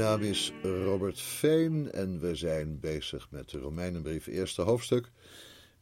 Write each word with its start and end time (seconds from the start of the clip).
Naam 0.00 0.22
is 0.22 0.52
Robert 0.62 1.20
Veen 1.20 1.92
en 1.92 2.20
we 2.20 2.34
zijn 2.34 2.80
bezig 2.80 3.30
met 3.30 3.50
de 3.50 3.58
Romeinenbrief, 3.58 4.26
eerste 4.26 4.62
hoofdstuk. 4.62 5.10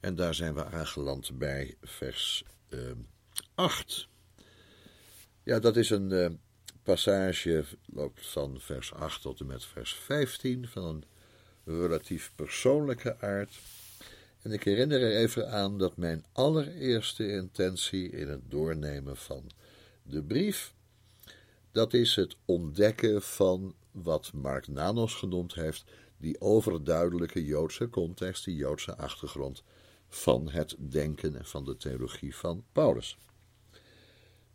En 0.01 0.15
daar 0.15 0.35
zijn 0.35 0.55
we 0.55 0.65
aangeland 0.65 1.39
bij 1.39 1.77
vers 1.83 2.45
eh, 2.69 2.79
8. 3.55 4.09
Ja, 5.43 5.59
dat 5.59 5.77
is 5.77 5.91
een 5.91 6.13
eh, 6.13 6.31
passage, 6.83 7.65
loopt 7.87 8.27
van 8.27 8.61
vers 8.61 8.93
8 8.95 9.23
tot 9.23 9.41
en 9.41 9.47
met 9.47 9.65
vers 9.65 9.95
15, 9.95 10.69
van 10.69 10.85
een 10.85 11.05
relatief 11.65 12.33
persoonlijke 12.35 13.21
aard. 13.21 13.59
En 14.43 14.53
ik 14.53 14.65
herinner 14.65 15.03
er 15.03 15.17
even 15.17 15.51
aan 15.51 15.79
dat 15.79 15.97
mijn 15.97 16.25
allereerste 16.33 17.31
intentie 17.31 18.11
in 18.11 18.29
het 18.29 18.51
doornemen 18.51 19.17
van 19.17 19.51
de 20.03 20.23
brief 20.23 20.73
dat 21.73 21.95
is 21.95 22.17
het 22.17 22.37
ontdekken 22.45 23.23
van 23.23 23.75
wat 24.03 24.33
Mark 24.33 24.69
Nanos 24.69 25.15
genoemd 25.15 25.55
heeft, 25.55 25.85
die 26.19 26.41
overduidelijke 26.41 27.45
Joodse 27.45 27.91
context, 27.91 28.45
die 28.45 28.55
Joodse 28.55 28.97
achtergrond 28.97 29.63
van 30.09 30.51
het 30.51 30.77
denken 30.79 31.37
en 31.37 31.45
van 31.45 31.65
de 31.65 31.77
theologie 31.77 32.37
van 32.37 32.65
Paulus. 32.73 33.19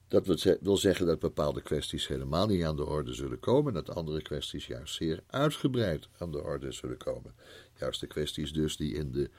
Dat 0.08 0.58
wil 0.62 0.78
zeggen 0.78 1.06
dat 1.06 1.20
bepaalde 1.20 1.62
kwesties 1.62 2.08
helemaal 2.08 2.48
niet 2.48 2.64
aan 2.64 2.76
de 2.76 2.86
orde 2.86 3.14
zullen 3.14 3.40
komen, 3.40 3.74
dat 3.74 3.90
andere 3.90 4.22
kwesties 4.22 4.68
juist 4.68 4.96
zeer 4.96 5.24
uitgebreid 5.28 6.10
aan 6.18 6.32
de 6.32 6.44
orde 6.44 6.72
zullen 6.72 6.98
komen. 6.98 7.36
Juist 7.80 8.00
de 8.00 8.08
kwesties 8.08 8.54
dus 8.54 8.78
die 8.78 8.94
in 8.94 9.12
de 9.12 9.30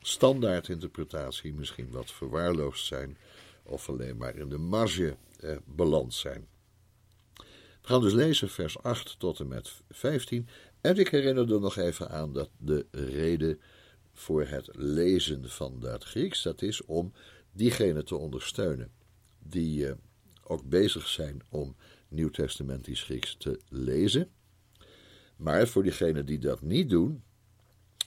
standaardinterpretatie 0.00 1.54
misschien 1.54 1.90
wat 1.90 2.12
verwaarloosd 2.12 2.86
zijn, 2.86 3.18
of 3.62 3.88
alleen 3.88 4.16
maar 4.16 4.36
in 4.36 4.48
de 4.48 4.58
marge 4.58 5.16
eh, 5.40 5.56
beland 5.64 6.14
zijn. 6.14 6.46
We 7.86 7.92
gaan 7.92 8.00
dus 8.00 8.12
lezen 8.12 8.48
vers 8.48 8.82
8 8.82 9.18
tot 9.18 9.40
en 9.40 9.48
met 9.48 9.72
15. 9.90 10.48
En 10.80 10.96
ik 10.96 11.08
herinner 11.08 11.52
er 11.52 11.60
nog 11.60 11.76
even 11.76 12.10
aan 12.10 12.32
dat 12.32 12.50
de 12.58 12.86
reden 12.90 13.60
voor 14.12 14.46
het 14.46 14.68
lezen 14.72 15.50
van 15.50 15.80
dat 15.80 16.04
Grieks, 16.04 16.42
dat 16.42 16.62
is 16.62 16.84
om 16.84 17.12
diegenen 17.52 18.04
te 18.04 18.16
ondersteunen 18.16 18.90
die 19.38 19.86
uh, 19.86 19.92
ook 20.42 20.68
bezig 20.68 21.08
zijn 21.08 21.42
om 21.48 21.76
Nieuwtestamentisch 22.08 23.02
Grieks 23.02 23.36
te 23.36 23.60
lezen. 23.68 24.30
Maar 25.36 25.68
voor 25.68 25.82
diegenen 25.82 26.26
die 26.26 26.38
dat 26.38 26.62
niet 26.62 26.90
doen, 26.90 27.22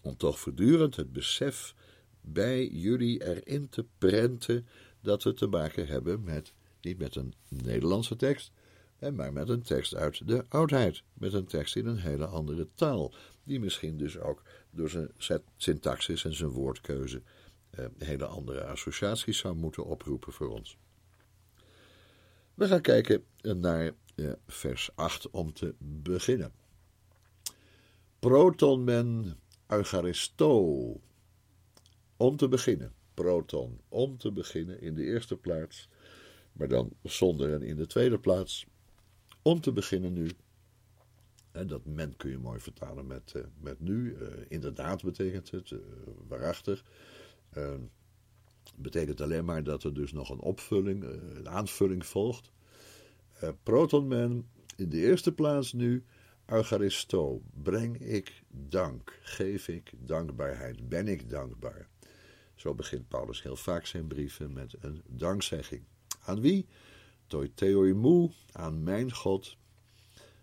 om 0.02 0.18
toch 0.18 0.40
voortdurend 0.40 0.96
het 0.96 1.14
besef 1.14 1.76
bij 2.22 2.68
jullie 2.68 3.24
erin 3.24 3.70
te 3.70 3.86
prenten 3.98 4.68
dat 5.02 5.24
we 5.24 5.34
te 5.34 5.48
maken 5.48 5.88
hebben 5.88 6.24
met, 6.24 6.54
niet 6.82 6.98
met 6.98 7.16
een 7.16 7.34
Nederlandse 7.48 8.16
tekst, 8.16 8.52
maar 9.00 9.34
met 9.34 9.50
een 9.50 9.62
tekst 9.62 9.96
uit 9.96 10.28
de 10.28 10.46
oudheid, 10.50 11.04
met 11.14 11.34
een 11.34 11.46
tekst 11.46 11.76
in 11.76 11.86
een 11.86 11.98
hele 11.98 12.26
andere 12.26 12.68
taal, 12.76 13.14
die 13.44 13.60
misschien 13.60 13.98
dus 13.98 14.18
ook 14.18 14.42
door 14.72 14.90
zijn 15.18 15.42
syntaxis 15.58 16.26
en 16.26 16.34
zijn 16.34 16.50
woordkeuze 16.50 17.22
eh, 17.70 17.86
hele 17.98 18.26
andere 18.26 18.64
associaties 18.64 19.38
zou 19.38 19.56
moeten 19.56 19.86
oproepen 19.86 20.34
voor 20.34 20.50
ons. 20.50 20.78
We 22.54 22.68
gaan 22.68 22.82
kijken 22.82 23.24
naar 23.42 23.92
eh, 24.16 24.32
vers 24.48 24.90
8 24.96 25.30
om 25.30 25.54
te 25.54 25.76
beginnen. 25.80 26.52
Proton 28.20 28.84
men 28.84 29.38
eucharisto. 29.68 31.02
Om 32.18 32.38
te 32.38 32.48
beginnen. 32.48 32.94
Proton. 33.14 33.80
Om 33.90 34.18
te 34.18 34.32
beginnen 34.32 34.82
in 34.82 34.96
de 34.96 35.04
eerste 35.04 35.38
plaats. 35.38 35.90
Maar 36.52 36.68
dan 36.68 36.92
zonder 37.04 37.54
en 37.54 37.62
in 37.62 37.76
de 37.76 37.88
tweede 37.88 38.20
plaats. 38.20 38.66
Om 39.42 39.62
te 39.62 39.72
beginnen 39.72 40.14
nu. 40.14 40.32
En 41.52 41.68
dat 41.68 41.86
men 41.86 42.18
kun 42.18 42.30
je 42.30 42.38
mooi 42.38 42.60
vertalen 42.60 43.08
met, 43.08 43.34
uh, 43.36 43.44
met 43.60 43.80
nu. 43.80 44.16
Uh, 44.16 44.28
inderdaad 44.48 45.04
betekent 45.04 45.52
het. 45.52 45.70
Uh, 45.70 45.80
waarachtig. 46.28 46.84
betekent 48.76 49.22
alleen 49.22 49.46
maar 49.46 49.64
dat 49.64 49.84
er 49.84 49.94
dus 49.94 50.12
nog 50.12 50.30
een 50.30 50.40
opvulling, 50.40 51.04
een 51.04 51.50
aanvulling 51.50 52.06
volgt. 52.06 52.52
protonmen 53.64 54.50
in 54.76 54.90
de 54.90 54.98
eerste 54.98 55.34
plaats 55.34 55.74
nu. 55.74 56.04
Eucharisto, 56.46 57.42
breng 57.64 57.98
ik 57.98 58.44
dank, 58.48 59.20
geef 59.22 59.68
ik 59.68 59.92
dankbaarheid, 59.98 60.90
ben 60.90 61.08
ik 61.08 61.30
dankbaar. 61.30 61.88
Zo 62.56 62.74
begint 62.76 63.08
Paulus 63.08 63.44
heel 63.44 63.56
vaak 63.56 63.86
zijn 63.86 64.08
brieven 64.08 64.54
met 64.54 64.76
een 64.80 65.02
dankzegging. 65.08 65.84
Aan 66.22 66.42
wie? 66.42 66.66
Toi 67.30 67.52
theoimu, 67.54 68.30
aan 68.52 68.84
mijn 68.84 69.14
God. 69.14 69.58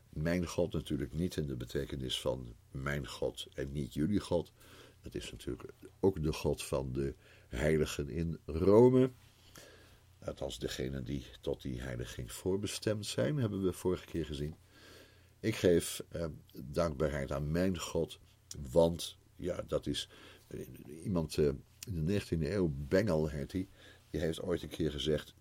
Mijn 0.09 0.47
God 0.47 0.73
natuurlijk 0.73 1.13
niet 1.13 1.37
in 1.37 1.47
de 1.47 1.57
betekenis 1.57 2.21
van 2.21 2.55
mijn 2.71 3.07
God 3.09 3.47
en 3.55 3.73
niet 3.73 3.95
jullie 3.95 4.21
God. 4.21 4.53
Het 5.01 5.15
is 5.15 5.31
natuurlijk 5.31 5.73
ook 6.01 6.23
de 6.23 6.33
God 6.33 6.63
van 6.63 6.93
de 6.93 7.15
heiligen 7.49 8.09
in 8.09 8.39
Rome. 8.45 9.11
Althans, 10.25 10.59
degenen 10.59 11.05
die 11.05 11.25
tot 11.41 11.63
die 11.63 11.81
heiliging 11.81 12.33
voorbestemd 12.33 13.07
zijn, 13.07 13.37
hebben 13.37 13.63
we 13.63 13.73
vorige 13.73 14.05
keer 14.05 14.27
gezien. 14.27 14.55
Ik 15.41 15.55
geef 15.55 16.03
eh, 16.09 16.27
dankbaarheid 16.65 17.33
aan 17.33 17.51
mijn 17.51 17.79
God, 17.79 18.19
want 18.71 19.19
ja, 19.37 19.63
dat 19.67 19.87
is 19.87 20.09
eh, 20.47 20.61
iemand 21.05 21.39
eh, 21.39 21.47
in 21.87 22.07
de 22.07 22.21
19e 22.21 22.27
eeuw, 22.41 22.73
Bengel 22.75 23.29
heet 23.29 23.53
hij, 23.53 23.69
die 24.11 24.21
heeft 24.21 24.43
ooit 24.43 24.63
een 24.63 24.69
keer 24.69 24.91
gezegd: 24.91 25.35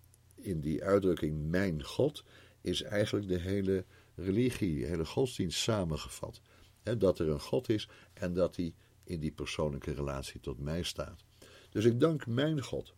in 0.46 0.60
die 0.60 0.84
uitdrukking 0.84 1.50
mijn 1.50 1.84
God 1.84 2.24
is 2.60 2.82
eigenlijk 2.82 3.28
de 3.28 3.38
hele 3.38 3.84
religie, 4.14 4.80
de 4.80 4.86
hele 4.86 5.06
godsdienst 5.06 5.58
samengevat. 5.58 6.40
dat 6.98 7.18
er 7.18 7.28
een 7.28 7.40
God 7.40 7.68
is 7.68 7.88
en 8.12 8.34
dat 8.34 8.56
hij 8.56 8.74
in 9.04 9.20
die 9.20 9.32
persoonlijke 9.32 9.92
relatie 9.92 10.40
tot 10.40 10.58
mij 10.58 10.82
staat. 10.82 11.24
Dus 11.70 11.84
ik 11.84 12.00
dank 12.00 12.26
mijn 12.26 12.62
God, 12.62 12.94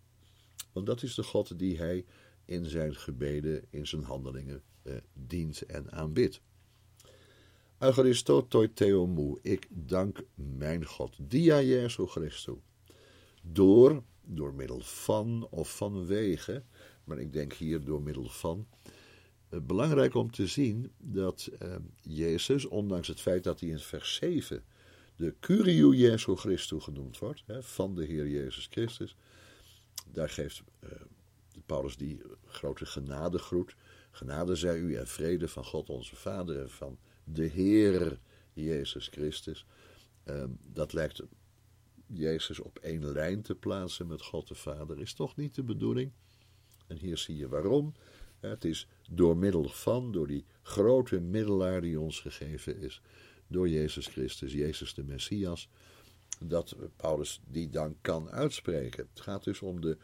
want 0.73 0.87
dat 0.87 1.03
is 1.03 1.15
de 1.15 1.23
God 1.23 1.59
die 1.59 1.79
hij 1.79 2.05
in 2.45 2.65
zijn 2.65 2.95
gebeden, 2.95 3.65
in 3.71 3.87
zijn 3.87 4.03
handelingen 4.03 4.63
eh, 4.83 4.95
dient 5.13 5.63
en 5.63 5.93
aanbidt. 5.93 6.41
Eucharistotoi 7.79 8.73
theomu, 8.73 9.39
ik 9.43 9.67
dank 9.71 10.25
mijn 10.35 10.85
God, 10.85 11.17
dia 11.21 11.63
Jesu 11.63 12.07
Christus, 12.07 12.57
door, 13.43 14.03
door 14.23 14.55
middel 14.55 14.81
van 14.81 15.47
of 15.51 15.77
vanwege 15.77 16.65
maar 17.09 17.19
ik 17.19 17.33
denk 17.33 17.53
hier 17.53 17.85
door 17.85 18.03
middel 18.03 18.29
van. 18.29 18.67
Uh, 19.51 19.61
belangrijk 19.61 20.15
om 20.15 20.31
te 20.31 20.47
zien 20.47 20.93
dat 20.99 21.51
uh, 21.63 21.77
Jezus, 22.03 22.65
ondanks 22.65 23.09
het 23.09 23.21
feit 23.21 23.45
dat 23.45 23.61
hij 23.61 23.69
in 23.69 23.79
vers 23.79 24.15
7 24.15 24.65
de 25.17 25.35
Curiou 25.41 25.97
Jesu 25.97 26.37
Christus 26.37 26.85
genoemd 26.85 27.19
wordt, 27.19 27.45
van 27.61 27.95
de 27.95 28.05
Heer 28.05 28.29
Jezus 28.29 28.67
Christus, 28.71 29.17
daar 30.13 30.29
geeft 30.29 30.63
uh, 30.85 30.91
Paulus 31.67 31.97
die 31.97 32.21
grote 32.47 32.87
genadegroet. 32.87 33.75
Genade 34.11 34.55
zij 34.55 34.79
u 34.79 34.95
en 34.95 35.07
vrede 35.07 35.49
van 35.49 35.65
God 35.65 35.89
onze 35.89 36.17
Vader 36.17 36.61
en 36.61 36.71
van 36.71 36.99
de 37.25 37.45
Heer 37.45 38.19
Jezus 38.53 39.09
Christus. 39.09 39.67
Ehm, 40.25 40.51
dat 40.73 40.93
lijkt 40.93 41.23
Jezus 42.07 42.61
op 42.61 42.79
één 42.79 43.13
lijn 43.13 43.43
te 43.43 43.55
plaatsen 43.55 44.07
met 44.07 44.23
God 44.23 44.49
de 44.49 44.55
Vader, 44.55 45.01
is 45.01 45.13
toch 45.13 45.37
niet 45.37 45.55
de 45.55 45.63
bedoeling. 45.63 46.13
En 46.89 46.97
hier 46.97 47.19
zie 47.19 47.37
je 47.37 47.49
waarom. 47.49 47.95
Het 48.41 48.65
is 48.65 48.89
door 49.11 49.37
middel 49.37 49.69
van, 49.69 50.13
door 50.13 50.27
die 50.27 50.45
grote 50.63 51.21
middelaar 51.21 51.81
die 51.81 52.01
ons 52.01 52.21
gegeven 52.21 52.81
is, 52.81 53.03
door 53.47 53.69
Jezus 53.69 54.07
Christus, 54.07 54.53
Jezus 54.53 54.95
de 54.95 55.05
Messias, 55.05 55.69
dat 56.41 56.77
Paulus 56.97 57.41
die 57.47 57.69
dank 57.69 57.97
kan 58.01 58.31
uitspreken. 58.31 59.09
Het 59.11 59.21
gaat 59.21 59.45
dus 59.45 59.63
om 59.63 59.81
de 59.81 59.97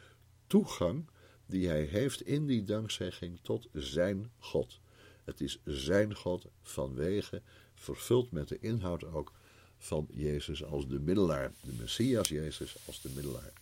toegang 0.47 1.07
die 1.47 1.69
hij 1.69 1.83
heeft 1.83 2.23
in 2.23 2.47
die 2.47 2.63
dankzegging 2.63 3.39
tot 3.43 3.69
zijn 3.73 4.31
God. 4.39 4.81
Het 5.25 5.41
is 5.41 5.59
zijn 5.65 6.15
God 6.15 6.47
vanwege, 6.63 7.43
vervuld 7.75 8.31
met 8.31 8.49
de 8.49 8.59
inhoud 8.61 9.05
ook, 9.05 9.33
van 9.79 10.07
Jezus 10.11 10.65
als 10.65 10.89
de 10.89 11.01
middelaar. 11.01 11.53
De 11.63 11.73
Messias 11.79 12.29
Jezus 12.29 12.77
als 12.87 13.01
de 13.01 13.11
middelaar. 13.15 13.53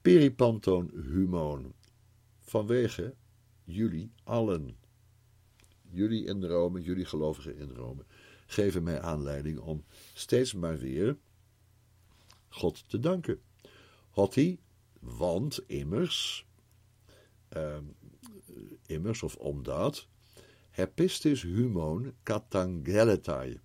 Peripanton 0.00 0.90
humon. 1.10 1.74
Vanwege 2.50 3.14
jullie 3.64 4.12
allen. 4.24 4.76
Jullie 5.82 6.24
in 6.24 6.44
Rome, 6.44 6.80
jullie 6.80 7.04
gelovigen 7.04 7.56
in 7.56 7.70
Rome, 7.70 8.04
geven 8.46 8.82
mij 8.82 9.00
aanleiding 9.00 9.58
om 9.58 9.84
steeds 10.14 10.54
maar 10.54 10.78
weer 10.78 11.16
God 12.48 12.88
te 12.88 12.98
danken. 12.98 13.40
Hotti, 14.10 14.60
want 15.00 15.60
immers, 15.66 16.46
uh, 17.56 17.78
immers 18.86 19.22
of 19.22 19.36
omdat, 19.36 20.08
hepistis 20.70 21.42
humon 21.42 22.14
katangeletai, 22.22 23.60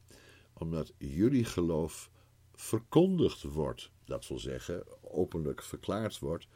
omdat 0.54 0.94
jullie 0.98 1.46
geloof 1.46 2.10
verkondigd 2.54 3.44
wordt, 3.44 3.92
dat 4.04 4.28
wil 4.28 4.40
zeggen 4.40 4.84
openlijk 5.02 5.64
verklaard 5.64 6.20
wordt, 6.20 6.48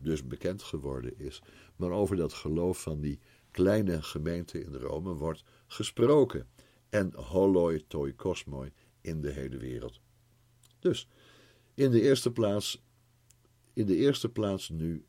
dus 0.00 0.26
bekend 0.26 0.62
geworden 0.62 1.18
is, 1.18 1.42
maar 1.76 1.90
over 1.90 2.16
dat 2.16 2.32
geloof 2.32 2.82
van 2.82 3.00
die 3.00 3.18
kleine 3.50 4.02
gemeente 4.02 4.64
in 4.64 4.74
Rome 4.74 5.14
wordt 5.14 5.44
gesproken. 5.66 6.46
En 6.88 7.14
holoi 7.14 7.86
toi 7.86 8.14
kosmoi 8.14 8.72
in 9.00 9.20
de 9.20 9.30
hele 9.30 9.56
wereld. 9.56 10.00
Dus 10.78 11.08
in 11.74 11.90
de 11.90 12.00
eerste 12.00 12.32
plaats, 12.32 12.82
in 13.72 13.86
de 13.86 13.96
eerste 13.96 14.28
plaats 14.28 14.68
nu 14.68 15.04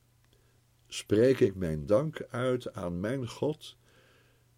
spreek 0.88 1.40
ik 1.40 1.56
mijn 1.56 1.86
dank 1.86 2.26
uit 2.30 2.74
aan 2.74 3.00
mijn 3.00 3.28
God 3.28 3.78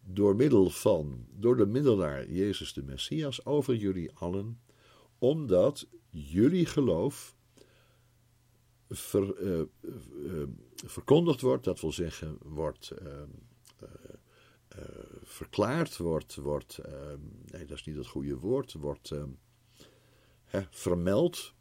door 0.03 0.35
middel 0.35 0.69
van, 0.69 1.25
door 1.31 1.57
de 1.57 1.65
middelaar 1.65 2.29
Jezus 2.29 2.73
de 2.73 2.83
Messias 2.83 3.45
over 3.45 3.75
jullie 3.75 4.11
allen, 4.13 4.61
omdat 5.17 5.87
jullie 6.09 6.65
geloof 6.65 7.35
ver, 8.91 9.41
uh, 9.41 9.59
uh, 10.23 10.43
verkondigd 10.85 11.41
wordt, 11.41 11.63
dat 11.63 11.81
wil 11.81 11.91
zeggen, 11.91 12.37
wordt 12.43 12.91
verklaard, 15.23 15.97
wordt, 15.97 16.35
wordt 16.35 16.79
nee, 17.51 17.65
dat 17.65 17.77
is 17.77 17.85
niet 17.85 17.95
het 17.95 18.07
goede 18.07 18.37
woord, 18.37 18.73
wordt 18.73 19.11
hè, 20.43 20.61
vermeld, 20.69 21.53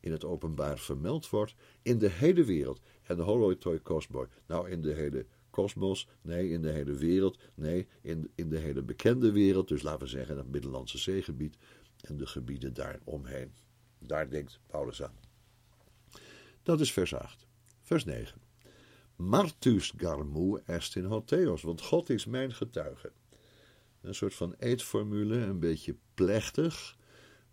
in 0.00 0.12
het 0.12 0.24
openbaar 0.24 0.78
vermeld 0.78 1.30
wordt, 1.30 1.54
in 1.82 1.98
de 1.98 2.10
hele 2.10 2.44
wereld. 2.44 2.80
En 3.02 3.16
de 3.16 3.22
holoi 3.22 3.58
kosmos. 3.82 4.26
Nou, 4.46 4.70
in 4.70 4.82
de 4.82 4.92
hele 4.92 5.26
kosmos, 5.50 6.08
nee, 6.22 6.48
in 6.48 6.62
de 6.62 6.70
hele 6.70 6.94
wereld, 6.94 7.38
nee, 7.54 7.86
in, 8.00 8.30
in 8.34 8.48
de 8.48 8.58
hele 8.58 8.82
bekende 8.82 9.32
wereld, 9.32 9.68
dus 9.68 9.82
laten 9.82 10.00
we 10.00 10.06
zeggen 10.06 10.36
het 10.36 10.50
Middellandse 10.50 10.98
zeegebied 10.98 11.56
en 12.00 12.16
de 12.16 12.26
gebieden 12.26 12.74
daaromheen. 12.74 13.52
Daar 13.98 14.30
denkt 14.30 14.60
Paulus 14.66 15.02
aan. 15.02 15.33
Dat 16.64 16.80
is 16.80 16.92
vers 16.92 17.14
8. 17.14 17.46
Vers 17.80 18.04
9. 18.04 18.40
Martus 19.16 19.92
garmu 19.96 20.60
est 20.64 20.96
in 20.96 21.04
hotheos, 21.04 21.62
want 21.62 21.80
God 21.80 22.10
is 22.10 22.24
mijn 22.24 22.52
getuige. 22.52 23.12
Een 24.00 24.14
soort 24.14 24.34
van 24.34 24.54
eetformule, 24.58 25.36
een 25.36 25.58
beetje 25.58 25.96
plechtig, 26.14 26.96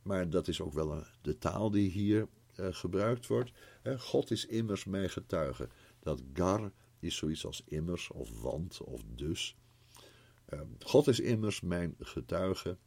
maar 0.01 0.29
dat 0.29 0.47
is 0.47 0.61
ook 0.61 0.73
wel 0.73 1.03
de 1.21 1.37
taal 1.37 1.71
die 1.71 1.89
hier 1.89 2.27
uh, 2.55 2.67
gebruikt 2.71 3.27
wordt. 3.27 3.51
God 3.97 4.31
is 4.31 4.45
immers 4.45 4.85
mijn 4.85 5.09
getuige. 5.09 5.69
Dat 5.99 6.21
gar 6.33 6.71
is 6.99 7.15
zoiets 7.15 7.45
als 7.45 7.63
immers 7.65 8.09
of 8.09 8.41
want 8.41 8.81
of 8.81 9.01
dus. 9.15 9.55
Uh, 10.53 10.59
God 10.79 11.07
is 11.07 11.19
immers 11.19 11.61
mijn 11.61 11.95
getuige. 11.99 12.77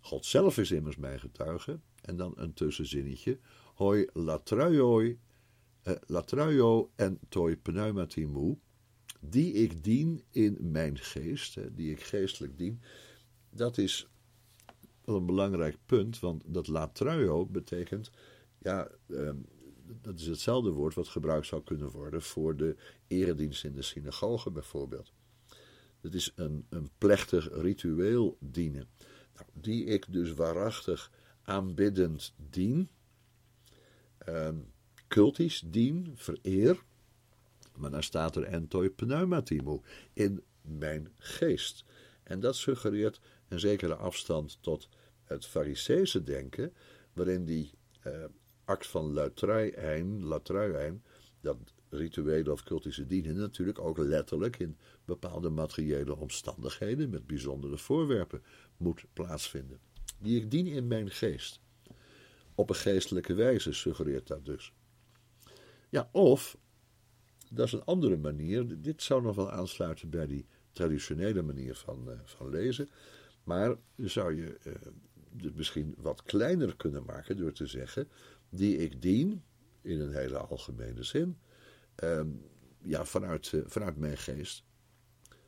God 0.00 0.26
zelf 0.26 0.58
is 0.58 0.70
immers 0.70 0.96
mijn 0.96 1.20
getuige. 1.20 1.80
En 2.00 2.16
dan 2.16 2.32
een 2.36 2.54
tussenzinnetje. 2.54 3.38
Hoi 3.74 4.06
latruioi 4.12 5.18
uh, 5.88 6.82
en 6.94 7.18
toi 7.28 7.56
pneumatimu, 7.56 8.58
die 9.20 9.52
ik 9.52 9.84
dien 9.84 10.22
in 10.30 10.58
mijn 10.60 10.98
geest, 10.98 11.76
die 11.76 11.90
ik 11.90 12.02
geestelijk 12.02 12.58
dien, 12.58 12.80
dat 13.50 13.78
is 13.78 14.08
wel 15.04 15.16
een 15.16 15.26
belangrijk 15.26 15.76
punt, 15.86 16.20
want 16.20 16.42
dat 16.46 16.66
latruio 16.66 17.46
betekent, 17.46 18.10
ja, 18.58 18.90
uh, 19.06 19.30
dat 20.02 20.20
is 20.20 20.26
hetzelfde 20.26 20.70
woord 20.70 20.94
wat 20.94 21.08
gebruikt 21.08 21.46
zou 21.46 21.62
kunnen 21.62 21.90
worden 21.90 22.22
voor 22.22 22.56
de 22.56 22.76
eredienst 23.06 23.64
in 23.64 23.74
de 23.74 23.82
synagoge 23.82 24.50
bijvoorbeeld. 24.50 25.12
Dat 26.00 26.14
is 26.14 26.32
een, 26.34 26.66
een 26.68 26.90
plechtig 26.98 27.48
ritueel 27.52 28.36
dienen, 28.40 28.88
nou, 29.34 29.46
die 29.52 29.84
ik 29.84 30.12
dus 30.12 30.32
waarachtig 30.32 31.12
aanbiddend 31.42 32.34
dien. 32.50 32.88
Uh, 34.28 34.48
cultisch 35.08 35.62
dien, 35.66 36.12
vereer. 36.14 36.82
Maar 37.76 37.90
dan 37.90 38.02
staat 38.02 38.36
er 38.36 38.42
entoi 38.42 38.90
pneumatimo, 38.90 39.82
in 40.12 40.42
mijn 40.60 41.08
geest. 41.18 41.84
En 42.22 42.40
dat 42.40 42.56
suggereert 42.56 43.20
een 43.48 43.60
zekere 43.60 43.94
afstand 43.94 44.58
tot 44.60 44.88
het 45.24 45.46
fariseese 45.46 46.22
denken, 46.22 46.72
waarin 47.12 47.44
die 47.44 47.70
eh, 48.00 48.24
act 48.64 48.86
van 48.86 49.12
latruiijn, 49.12 50.24
latruiijn, 50.24 51.02
dat 51.40 51.56
rituele 51.88 52.52
of 52.52 52.62
cultische 52.62 53.06
dienen 53.06 53.36
natuurlijk 53.36 53.78
ook 53.78 53.98
letterlijk 53.98 54.58
in 54.58 54.76
bepaalde 55.04 55.48
materiële 55.48 56.16
omstandigheden 56.16 57.10
met 57.10 57.26
bijzondere 57.26 57.78
voorwerpen 57.78 58.42
moet 58.76 59.04
plaatsvinden. 59.12 59.78
Die 60.18 60.40
ik 60.40 60.50
dien 60.50 60.66
in 60.66 60.86
mijn 60.86 61.10
geest. 61.10 61.60
Op 62.54 62.68
een 62.68 62.76
geestelijke 62.76 63.34
wijze 63.34 63.72
suggereert 63.72 64.26
dat 64.26 64.44
dus. 64.44 64.72
Ja, 65.88 66.08
of, 66.12 66.58
dat 67.50 67.66
is 67.66 67.72
een 67.72 67.84
andere 67.84 68.16
manier, 68.16 68.80
dit 68.80 69.02
zou 69.02 69.22
nog 69.22 69.36
wel 69.36 69.50
aansluiten 69.50 70.10
bij 70.10 70.26
die 70.26 70.46
traditionele 70.72 71.42
manier 71.42 71.74
van, 71.74 72.04
uh, 72.08 72.14
van 72.24 72.50
lezen, 72.50 72.88
maar 73.42 73.76
zou 73.96 74.36
je 74.36 74.58
uh, 74.66 74.74
het 75.36 75.56
misschien 75.56 75.94
wat 75.96 76.22
kleiner 76.22 76.76
kunnen 76.76 77.04
maken 77.04 77.36
door 77.36 77.52
te 77.52 77.66
zeggen, 77.66 78.08
die 78.48 78.76
ik 78.76 79.02
dien, 79.02 79.42
in 79.82 80.00
een 80.00 80.14
hele 80.14 80.38
algemene 80.38 81.02
zin, 81.02 81.38
uh, 82.04 82.20
ja, 82.82 83.04
vanuit, 83.04 83.52
uh, 83.52 83.62
vanuit 83.66 83.96
mijn 83.96 84.18
geest, 84.18 84.64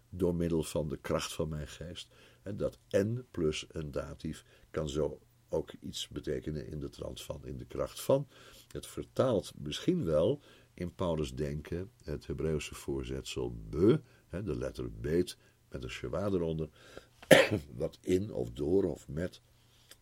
door 0.08 0.34
middel 0.34 0.62
van 0.62 0.88
de 0.88 0.96
kracht 0.96 1.32
van 1.32 1.48
mijn 1.48 1.68
geest. 1.68 2.08
En 2.42 2.56
dat 2.56 2.78
en 2.88 3.26
plus 3.30 3.66
een 3.68 3.90
datief 3.90 4.44
kan 4.70 4.88
zo 4.88 5.20
ook 5.50 5.72
iets 5.80 6.08
betekenen 6.08 6.66
in 6.66 6.80
de 6.80 6.88
trant 6.88 7.22
van, 7.22 7.46
in 7.46 7.58
de 7.58 7.66
kracht 7.66 8.00
van. 8.00 8.28
Het 8.68 8.86
vertaalt 8.86 9.52
misschien 9.58 10.04
wel 10.04 10.40
in 10.74 10.94
Paulus' 10.94 11.34
denken 11.34 11.90
het 12.04 12.26
Hebreeuwse 12.26 12.74
voorzetsel 12.74 13.54
be, 13.68 14.00
de 14.30 14.56
letter 14.56 14.92
beet 14.92 15.36
met 15.68 15.82
een 15.82 15.90
schwa 15.90 16.26
eronder, 16.26 16.68
wat 17.76 17.98
in 18.02 18.32
of 18.32 18.50
door 18.50 18.84
of 18.84 19.08
met 19.08 19.40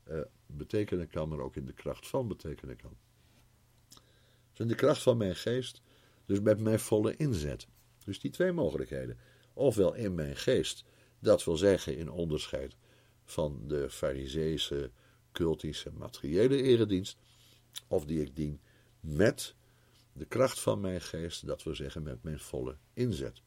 uh, 0.09 0.21
betekenen 0.47 1.09
kan, 1.09 1.29
maar 1.29 1.41
ook 1.41 1.57
in 1.57 1.67
de 1.67 1.73
kracht 1.73 2.09
van 2.09 2.29
betekenen 2.29 2.77
kan. 2.77 2.97
In 4.55 4.69
de 4.69 4.75
kracht 4.75 5.03
van 5.03 5.17
mijn 5.17 5.37
geest, 5.37 5.83
dus 6.27 6.41
met 6.41 6.61
mijn 6.61 6.81
volle 6.81 7.17
inzet. 7.17 7.67
Dus 8.05 8.21
die 8.21 8.31
twee 8.31 8.53
mogelijkheden. 8.53 9.19
Ofwel 9.53 9.95
in 9.95 10.15
mijn 10.15 10.37
geest, 10.37 10.85
dat 11.19 11.45
wil 11.45 11.57
zeggen 11.57 11.97
in 11.97 12.11
onderscheid 12.11 12.77
van 13.25 13.63
de 13.67 13.91
fariseese, 13.91 14.91
cultische, 15.33 15.91
materiële 15.91 16.63
eredienst, 16.63 17.19
of 17.87 18.05
die 18.05 18.21
ik 18.21 18.37
dien 18.37 18.61
met 19.01 19.55
de 20.13 20.25
kracht 20.25 20.61
van 20.61 20.81
mijn 20.81 21.01
geest, 21.01 21.47
dat 21.47 21.63
wil 21.63 21.75
zeggen 21.75 22.03
met 22.03 22.23
mijn 22.23 22.39
volle 22.39 22.77
inzet. 22.95 23.43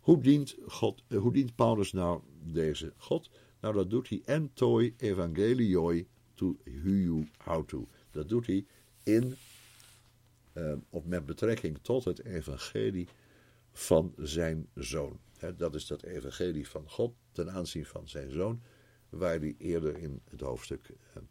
Hoe 0.00 0.20
dient, 0.20 0.56
God, 0.66 1.02
eh, 1.08 1.18
hoe 1.18 1.32
dient 1.32 1.54
Paulus 1.54 1.92
nou 1.92 2.22
deze 2.42 2.92
God? 2.96 3.30
Nou, 3.60 3.74
dat 3.74 3.90
doet 3.90 4.08
hij 4.08 4.22
en 4.24 4.52
toi 4.52 4.94
evangelioi 4.96 6.08
to 6.34 6.56
huiu 6.64 7.28
autu. 7.44 7.86
Dat 8.10 8.28
doet 8.28 8.46
hij 8.46 8.66
in, 9.02 9.34
uh, 10.54 10.72
of 10.90 11.04
met 11.04 11.26
betrekking 11.26 11.78
tot 11.82 12.04
het 12.04 12.24
evangelie 12.24 13.08
van 13.72 14.14
zijn 14.16 14.68
zoon. 14.74 15.20
dat 15.56 15.74
is 15.74 15.86
dat 15.86 16.02
evangelie 16.02 16.68
van 16.68 16.88
God 16.88 17.14
ten 17.32 17.50
aanzien 17.50 17.86
van 17.86 18.08
zijn 18.08 18.30
zoon, 18.30 18.62
waar 19.10 19.38
hij 19.38 19.54
eerder 19.58 19.98
in 19.98 20.20
het 20.30 20.40
hoofdstuk 20.40 20.88
eh, 20.88 21.22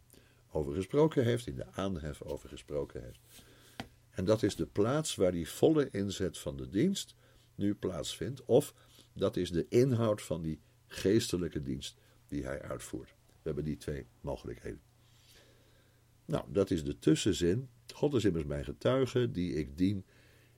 over 0.50 0.74
gesproken 0.74 1.24
heeft, 1.24 1.46
in 1.46 1.56
de 1.56 1.66
aanhef 1.72 2.22
over 2.22 2.48
gesproken 2.48 3.02
heeft. 3.02 3.20
En 4.10 4.24
dat 4.24 4.42
is 4.42 4.56
de 4.56 4.66
plaats 4.66 5.14
waar 5.14 5.32
die 5.32 5.48
volle 5.48 5.88
inzet 5.90 6.38
van 6.38 6.56
de 6.56 6.68
dienst 6.68 7.14
nu 7.54 7.74
plaatsvindt, 7.74 8.44
of 8.44 8.74
dat 9.12 9.36
is 9.36 9.50
de 9.50 9.66
inhoud 9.68 10.22
van 10.22 10.42
die 10.42 10.60
geestelijke 10.86 11.62
dienst 11.62 11.96
die 12.26 12.44
hij 12.44 12.62
uitvoert. 12.62 13.14
We 13.26 13.40
hebben 13.42 13.64
die 13.64 13.76
twee 13.76 14.06
mogelijkheden. 14.20 14.80
Nou, 16.24 16.44
dat 16.48 16.70
is 16.70 16.84
de 16.84 16.98
tussenzin. 16.98 17.68
God 17.94 18.14
is 18.14 18.24
immers 18.24 18.44
mijn 18.44 18.64
getuige 18.64 19.30
die 19.30 19.54
ik 19.54 19.78
dien 19.78 20.04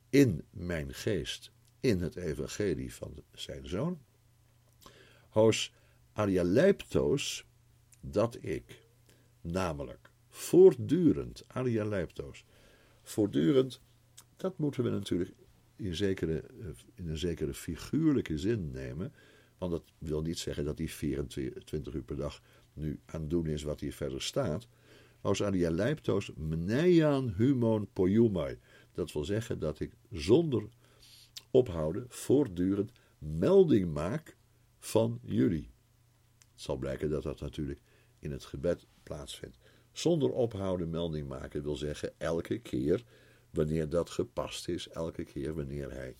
in 0.08 0.44
mijn 0.50 0.94
geest, 0.94 1.50
in 1.80 2.00
het 2.00 2.16
evangelie 2.16 2.94
van 2.94 3.22
zijn 3.32 3.68
zoon. 3.68 4.00
Hos 5.28 5.72
arialeptos, 6.12 7.44
dat 8.00 8.38
ik, 8.40 8.88
namelijk 9.40 10.10
voortdurend, 10.28 11.44
arialeptos, 11.46 12.44
voortdurend, 13.02 13.80
dat 14.36 14.58
moeten 14.58 14.84
we 14.84 14.90
natuurlijk 14.90 15.32
in, 15.76 15.94
zekere, 15.94 16.44
in 16.94 17.08
een 17.08 17.18
zekere 17.18 17.54
figuurlijke 17.54 18.38
zin 18.38 18.70
nemen. 18.70 19.12
Want 19.58 19.72
dat 19.72 19.82
wil 19.98 20.22
niet 20.22 20.38
zeggen 20.38 20.64
dat 20.64 20.78
hij 20.78 20.88
24 20.88 21.94
uur 21.94 22.02
per 22.02 22.16
dag 22.16 22.42
nu 22.72 23.00
aan 23.04 23.20
het 23.20 23.30
doen 23.30 23.46
is 23.46 23.62
wat 23.62 23.80
hier 23.80 23.92
verder 23.92 24.22
staat. 24.22 24.68
Als 25.20 25.42
arialeptos 25.42 26.32
meneian 26.36 27.34
humon 27.36 27.88
poiumai. 27.92 28.58
Dat 28.92 29.12
wil 29.12 29.24
zeggen 29.24 29.58
dat 29.58 29.80
ik 29.80 29.92
zonder 30.10 30.68
ophouden 31.50 32.06
voortdurend 32.08 32.92
melding 33.18 33.92
maak 33.92 34.36
van 34.78 35.20
jullie. 35.22 35.71
Het 36.52 36.62
zal 36.62 36.76
blijken 36.76 37.10
dat 37.10 37.22
dat 37.22 37.40
natuurlijk 37.40 37.80
in 38.18 38.30
het 38.30 38.44
gebed 38.44 38.86
plaatsvindt. 39.02 39.58
Zonder 39.92 40.30
ophouden 40.30 40.90
melding 40.90 41.28
maken 41.28 41.62
wil 41.62 41.76
zeggen 41.76 42.12
elke 42.18 42.58
keer 42.58 43.04
wanneer 43.50 43.88
dat 43.88 44.10
gepast 44.10 44.68
is, 44.68 44.88
elke 44.88 45.24
keer 45.24 45.54
wanneer 45.54 45.92
hij 45.92 46.16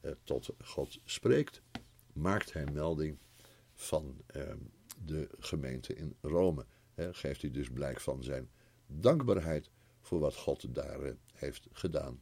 eh, 0.00 0.12
tot 0.24 0.48
God 0.64 1.00
spreekt, 1.04 1.62
maakt 2.12 2.52
hij 2.52 2.64
melding 2.72 3.18
van 3.74 4.16
eh, 4.26 4.42
de 5.04 5.28
gemeente 5.38 5.94
in 5.94 6.16
Rome. 6.20 6.64
He, 6.94 7.14
geeft 7.14 7.42
hij 7.42 7.50
dus 7.50 7.70
blijk 7.70 8.00
van 8.00 8.22
zijn 8.22 8.50
dankbaarheid 8.86 9.70
voor 10.00 10.18
wat 10.18 10.36
God 10.36 10.74
daar 10.74 11.02
eh, 11.02 11.12
heeft 11.32 11.66
gedaan. 11.72 12.20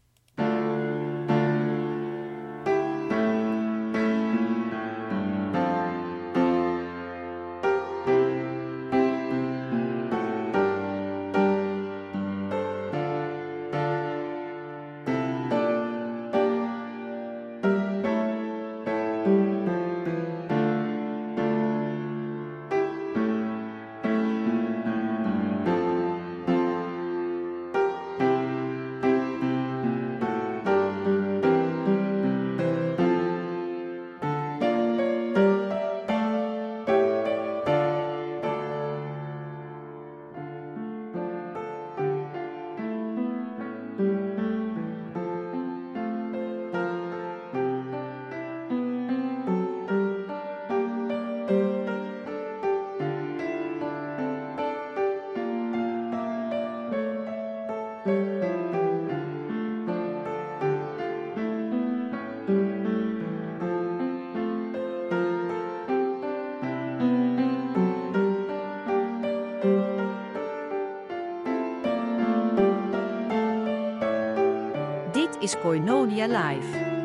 Is 75.46 75.54
Koinonia 75.54 76.26
Live. 76.26 76.95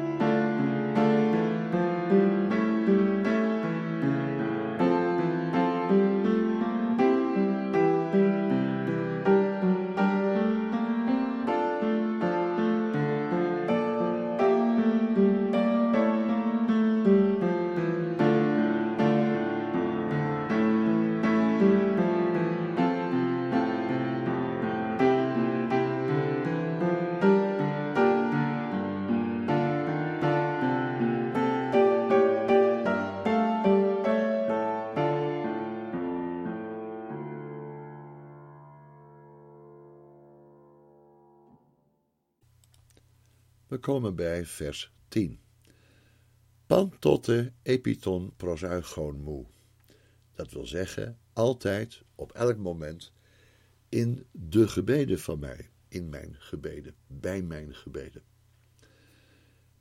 Komen 43.81 44.15
bij 44.15 44.45
vers 44.45 44.91
10. 45.07 45.39
Pantotte 46.67 47.51
epiton 47.61 48.33
prosuigon 48.37 49.21
moe. 49.21 49.45
Dat 50.33 50.51
wil 50.51 50.65
zeggen, 50.65 51.17
altijd, 51.33 52.01
op 52.15 52.31
elk 52.31 52.57
moment, 52.57 53.11
in 53.89 54.25
de 54.31 54.67
gebeden 54.67 55.19
van 55.19 55.39
mij, 55.39 55.69
in 55.87 56.09
mijn 56.09 56.35
gebeden, 56.39 56.95
bij 57.07 57.41
mijn 57.41 57.75
gebeden. 57.75 58.23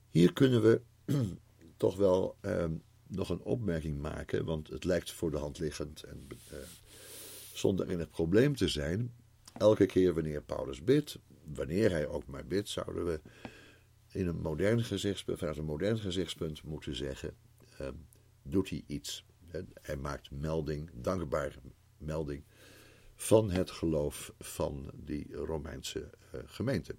Hier 0.08 0.32
kunnen 0.32 0.62
we 0.62 0.80
toch 1.76 1.96
wel 1.96 2.36
eh, 2.40 2.64
nog 3.06 3.30
een 3.30 3.42
opmerking 3.42 3.98
maken, 4.00 4.44
want 4.44 4.68
het 4.68 4.84
lijkt 4.84 5.12
voor 5.12 5.30
de 5.30 5.36
hand 5.36 5.58
liggend 5.58 6.02
en 6.02 6.26
eh, 6.50 6.58
zonder 7.52 7.98
het 7.98 8.10
probleem 8.10 8.56
te 8.56 8.68
zijn. 8.68 9.12
Elke 9.52 9.86
keer 9.86 10.14
wanneer 10.14 10.42
Paulus 10.42 10.84
bidt, 10.84 11.18
wanneer 11.44 11.90
hij 11.90 12.06
ook 12.06 12.26
maar 12.26 12.46
bidt, 12.46 12.68
zouden 12.68 13.04
we 13.04 13.20
in 14.12 14.26
een 14.26 14.40
modern 14.40 14.84
gezichtspunt, 14.84 15.38
vanuit 15.38 15.56
een 15.56 15.64
modern 15.64 15.98
gezichtspunt 15.98 16.62
moeten 16.62 16.96
zeggen, 16.96 17.36
uh, 17.80 17.88
doet 18.42 18.68
hij 18.68 18.84
iets. 18.86 19.24
Hij 19.82 19.96
maakt 19.96 20.30
melding, 20.30 20.90
dankbaar 20.94 21.56
melding 21.98 22.44
van 23.14 23.50
het 23.50 23.70
geloof 23.70 24.32
van 24.38 24.90
die 24.94 25.34
Romeinse 25.34 26.10
uh, 26.34 26.40
gemeente. 26.44 26.96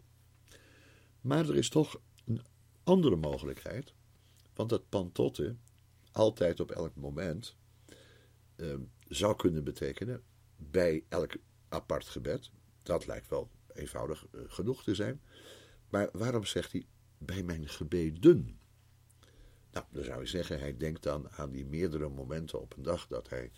Maar 1.22 1.50
er 1.50 1.56
is 1.56 1.70
toch 1.70 2.02
een 2.26 2.42
andere 2.84 3.16
mogelijkheid, 3.16 3.94
want 4.54 4.70
dat 4.70 4.90
pantotte 4.90 5.56
altijd 6.12 6.60
op 6.60 6.72
elk 6.72 6.96
moment 6.96 7.56
uh, 8.56 8.76
zou 9.08 9.36
kunnen 9.36 9.64
betekenen 9.64 10.24
bij 10.56 11.04
elk 11.10 11.34
apart 11.70 12.06
gebed. 12.06 12.52
Dat 12.84 13.08
lijkt 13.08 13.30
wel 13.30 13.50
eenvoudig 13.74 14.26
uh, 14.32 14.42
genoeg 14.48 14.84
te 14.84 14.96
zijn. 14.96 15.22
Maar 15.90 16.10
waarom 16.12 16.46
zegt 16.46 16.72
hij 16.72 16.86
bij 17.26 17.44
mijn 17.44 17.68
gebeden? 17.68 18.60
Nou, 19.72 19.86
dan 19.92 20.04
zou 20.04 20.22
je 20.22 20.28
zeggen, 20.28 20.60
hij 20.60 20.78
denkt 20.78 21.04
dan 21.04 21.30
aan 21.30 21.52
die 21.52 21.66
meerdere 21.66 22.10
momenten 22.10 22.62
op 22.62 22.78
een 22.78 22.84
dag 22.84 23.08
dat 23.08 23.30
hij 23.30 23.52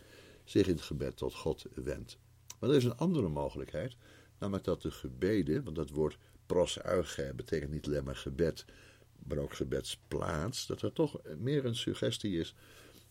zich 0.43 0.67
in 0.67 0.74
het 0.74 0.82
gebed 0.82 1.17
tot 1.17 1.34
God 1.34 1.65
wendt. 1.74 2.17
Maar 2.60 2.70
er 2.70 2.75
is 2.75 2.84
een 2.84 2.98
andere 2.98 3.29
mogelijkheid, 3.29 3.96
namelijk 4.39 4.63
dat 4.63 4.82
de 4.82 4.91
gebeden, 4.91 5.63
want 5.63 5.75
dat 5.75 5.89
woord 5.89 6.17
prosuige 6.46 7.34
betekent 7.36 7.72
niet 7.72 7.86
alleen 7.88 8.03
maar 8.03 8.15
gebed, 8.15 8.65
maar 9.27 9.38
ook 9.38 9.53
gebedsplaats, 9.53 10.67
dat 10.67 10.82
er 10.82 10.93
toch 10.93 11.22
meer 11.38 11.65
een 11.65 11.75
suggestie 11.75 12.39
is 12.39 12.55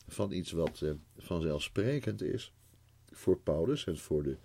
van 0.08 0.32
iets 0.32 0.52
wat 0.52 0.80
uh, 0.80 0.92
vanzelfsprekend 1.16 2.22
is 2.22 2.52
voor 3.10 3.38
Paulus 3.38 3.86
en 3.86 3.98
voor 3.98 4.22
de 4.22 4.36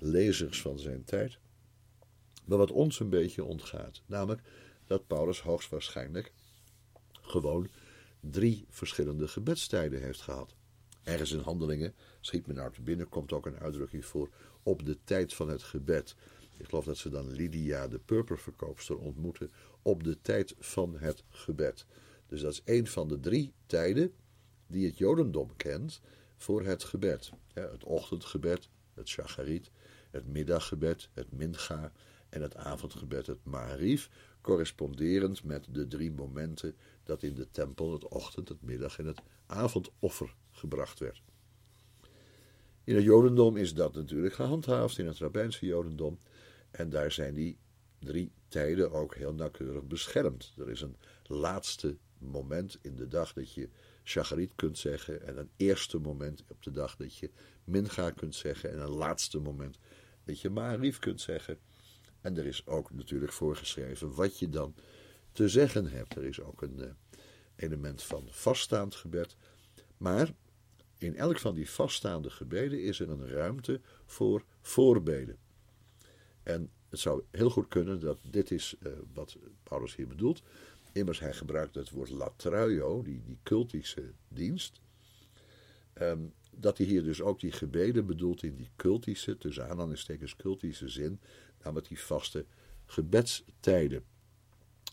lezers 0.00 0.60
van 0.60 0.78
zijn 0.78 1.04
tijd, 1.04 1.38
maar 2.44 2.58
wat 2.58 2.70
ons 2.70 3.00
een 3.00 3.10
beetje 3.10 3.44
ontgaat. 3.44 4.02
Namelijk 4.06 4.42
dat 4.88 5.06
Paulus 5.06 5.40
hoogstwaarschijnlijk 5.40 6.32
gewoon 7.12 7.68
drie 8.20 8.66
verschillende 8.70 9.28
gebedstijden 9.28 10.02
heeft 10.02 10.20
gehad. 10.20 10.54
Ergens 11.02 11.32
in 11.32 11.38
handelingen, 11.38 11.94
schiet 12.20 12.46
me 12.46 12.52
nou 12.52 12.72
binnen, 12.80 13.08
komt 13.08 13.32
ook 13.32 13.46
een 13.46 13.58
uitdrukking 13.58 14.04
voor 14.04 14.30
op 14.62 14.86
de 14.86 14.98
tijd 15.04 15.34
van 15.34 15.48
het 15.48 15.62
gebed. 15.62 16.14
Ik 16.58 16.66
geloof 16.66 16.84
dat 16.84 16.96
ze 16.96 17.08
dan 17.08 17.30
Lydia, 17.30 17.88
de 17.88 17.98
purperverkoopster, 17.98 18.98
ontmoeten 18.98 19.50
op 19.82 20.04
de 20.04 20.20
tijd 20.20 20.54
van 20.58 20.98
het 20.98 21.22
gebed. 21.28 21.86
Dus 22.26 22.40
dat 22.40 22.52
is 22.52 22.62
een 22.64 22.86
van 22.86 23.08
de 23.08 23.20
drie 23.20 23.52
tijden 23.66 24.12
die 24.66 24.86
het 24.86 24.98
Jodendom 24.98 25.56
kent 25.56 26.00
voor 26.36 26.64
het 26.64 26.84
gebed. 26.84 27.30
het 27.52 27.84
ochtendgebed, 27.84 28.68
het 28.94 29.08
shacharit, 29.08 29.70
het 30.10 30.26
middaggebed, 30.26 31.08
het 31.12 31.32
mincha 31.32 31.92
en 32.28 32.42
het 32.42 32.56
avondgebed, 32.56 33.26
het 33.26 33.44
marief, 33.44 34.10
corresponderend 34.40 35.44
met 35.44 35.66
de 35.70 35.86
drie 35.86 36.12
momenten 36.12 36.76
dat 37.02 37.22
in 37.22 37.34
de 37.34 37.50
tempel 37.50 37.92
het 37.92 38.08
ochtend, 38.08 38.48
het 38.48 38.62
middag 38.62 38.98
en 38.98 39.06
het 39.06 39.22
avondoffer 39.46 40.34
gebracht 40.50 40.98
werd. 40.98 41.22
In 42.84 42.94
het 42.94 43.04
Jodendom 43.04 43.56
is 43.56 43.74
dat 43.74 43.94
natuurlijk 43.94 44.34
gehandhaafd, 44.34 44.98
in 44.98 45.06
het 45.06 45.18
Rabbijnse 45.18 45.66
Jodendom. 45.66 46.18
En 46.70 46.90
daar 46.90 47.12
zijn 47.12 47.34
die 47.34 47.58
drie 47.98 48.32
tijden 48.48 48.92
ook 48.92 49.14
heel 49.14 49.34
nauwkeurig 49.34 49.84
beschermd. 49.84 50.52
Er 50.58 50.70
is 50.70 50.80
een 50.80 50.96
laatste 51.26 51.96
moment 52.18 52.78
in 52.82 52.96
de 52.96 53.08
dag 53.08 53.32
dat 53.32 53.52
je 53.52 53.68
Shacharit 54.04 54.52
kunt 54.54 54.78
zeggen. 54.78 55.22
En 55.26 55.38
een 55.38 55.50
eerste 55.56 55.98
moment 55.98 56.44
op 56.48 56.62
de 56.62 56.70
dag 56.70 56.96
dat 56.96 57.16
je 57.16 57.30
Mincha 57.64 58.10
kunt 58.10 58.34
zeggen. 58.34 58.70
En 58.70 58.80
een 58.80 58.88
laatste 58.88 59.38
moment 59.38 59.78
dat 60.24 60.40
je 60.40 60.50
Marief 60.50 60.98
kunt 60.98 61.20
zeggen. 61.20 61.58
En 62.28 62.36
er 62.36 62.46
is 62.46 62.66
ook 62.66 62.90
natuurlijk 62.90 63.32
voorgeschreven 63.32 64.14
wat 64.14 64.38
je 64.38 64.48
dan 64.48 64.74
te 65.32 65.48
zeggen 65.48 65.86
hebt. 65.86 66.16
Er 66.16 66.24
is 66.24 66.40
ook 66.40 66.62
een 66.62 66.78
uh, 66.78 66.86
element 67.56 68.02
van 68.02 68.24
vaststaand 68.26 68.94
gebed. 68.94 69.36
Maar 69.96 70.32
in 70.98 71.16
elk 71.16 71.38
van 71.38 71.54
die 71.54 71.70
vaststaande 71.70 72.30
gebeden 72.30 72.82
is 72.82 73.00
er 73.00 73.10
een 73.10 73.28
ruimte 73.28 73.80
voor 74.06 74.44
voorbeden. 74.60 75.38
En 76.42 76.70
het 76.88 77.00
zou 77.00 77.22
heel 77.30 77.50
goed 77.50 77.68
kunnen 77.68 78.00
dat 78.00 78.18
dit 78.30 78.50
is 78.50 78.76
uh, 78.80 78.92
wat 79.14 79.36
Paulus 79.62 79.96
hier 79.96 80.08
bedoelt. 80.08 80.42
Immers, 80.92 81.20
hij 81.20 81.34
gebruikt 81.34 81.74
het 81.74 81.90
woord 81.90 82.10
latruio, 82.10 83.02
die, 83.02 83.22
die 83.24 83.38
cultische 83.42 84.12
dienst. 84.28 84.80
Um, 86.00 86.32
dat 86.50 86.78
hij 86.78 86.86
hier 86.86 87.02
dus 87.02 87.20
ook 87.20 87.40
die 87.40 87.52
gebeden 87.52 88.06
bedoelt 88.06 88.42
in 88.42 88.54
die 88.54 88.70
cultische, 88.76 89.38
tussen 89.38 89.68
aanhalingstekens 89.68 90.36
cultische 90.36 90.88
zin, 90.88 91.20
namelijk 91.62 91.88
die 91.88 92.00
vaste 92.00 92.46
gebedstijden. 92.84 94.04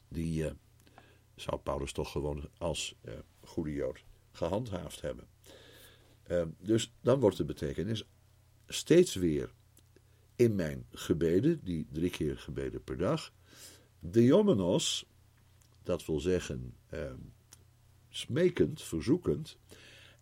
Die 0.07 0.43
uh, 0.43 0.51
zou 1.35 1.57
Paulus 1.57 1.91
toch 1.91 2.11
gewoon 2.11 2.49
als 2.57 2.95
uh, 3.01 3.13
goede 3.41 3.71
Jood 3.71 4.03
gehandhaafd 4.31 5.01
hebben. 5.01 5.27
Uh, 6.27 6.43
dus 6.59 6.93
dan 7.01 7.19
wordt 7.19 7.37
de 7.37 7.45
betekenis 7.45 8.07
steeds 8.67 9.15
weer 9.15 9.53
in 10.35 10.55
mijn 10.55 10.85
gebeden, 10.91 11.59
die 11.63 11.87
drie 11.91 12.09
keer 12.09 12.37
gebeden 12.37 12.83
per 12.83 12.97
dag, 12.97 13.33
diomenos, 13.99 15.05
dat 15.83 16.05
wil 16.05 16.19
zeggen 16.19 16.75
smekend, 18.09 18.81
verzoekend, 18.81 19.57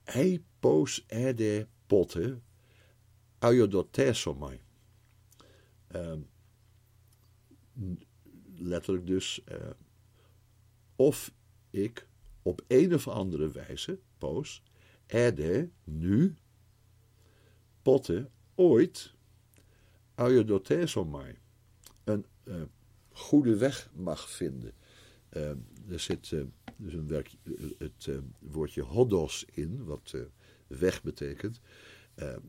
ei 0.04 0.44
pos 0.60 1.04
ede 1.08 1.68
potte 1.88 2.40
aiodotesomai. 3.40 4.62
Uh, 5.96 6.14
letterlijk 8.56 9.08
dus, 9.08 9.42
uh, 9.52 9.58
of 10.96 11.34
ik 11.70 12.08
op 12.42 12.62
een 12.68 12.94
of 12.94 13.08
andere 13.08 13.52
wijze, 13.52 14.00
poos, 14.18 14.64
ede, 15.06 15.70
nu, 15.84 16.36
potte, 17.82 18.30
ooit, 18.56 19.14
aiodotesomai, 20.16 21.36
een 22.04 22.26
uh, 22.44 22.62
goede 23.10 23.58
weg 23.58 23.90
mag 23.94 24.30
vinden. 24.30 24.74
Uh, 25.34 25.50
er 25.90 26.00
zit 26.00 26.30
dus 26.78 26.94
een 26.94 27.08
werk, 27.08 27.32
het 27.78 28.10
woordje 28.40 28.82
hodos 28.82 29.46
in, 29.52 29.84
wat 29.84 30.16
weg 30.68 31.04
betekent. 31.04 31.62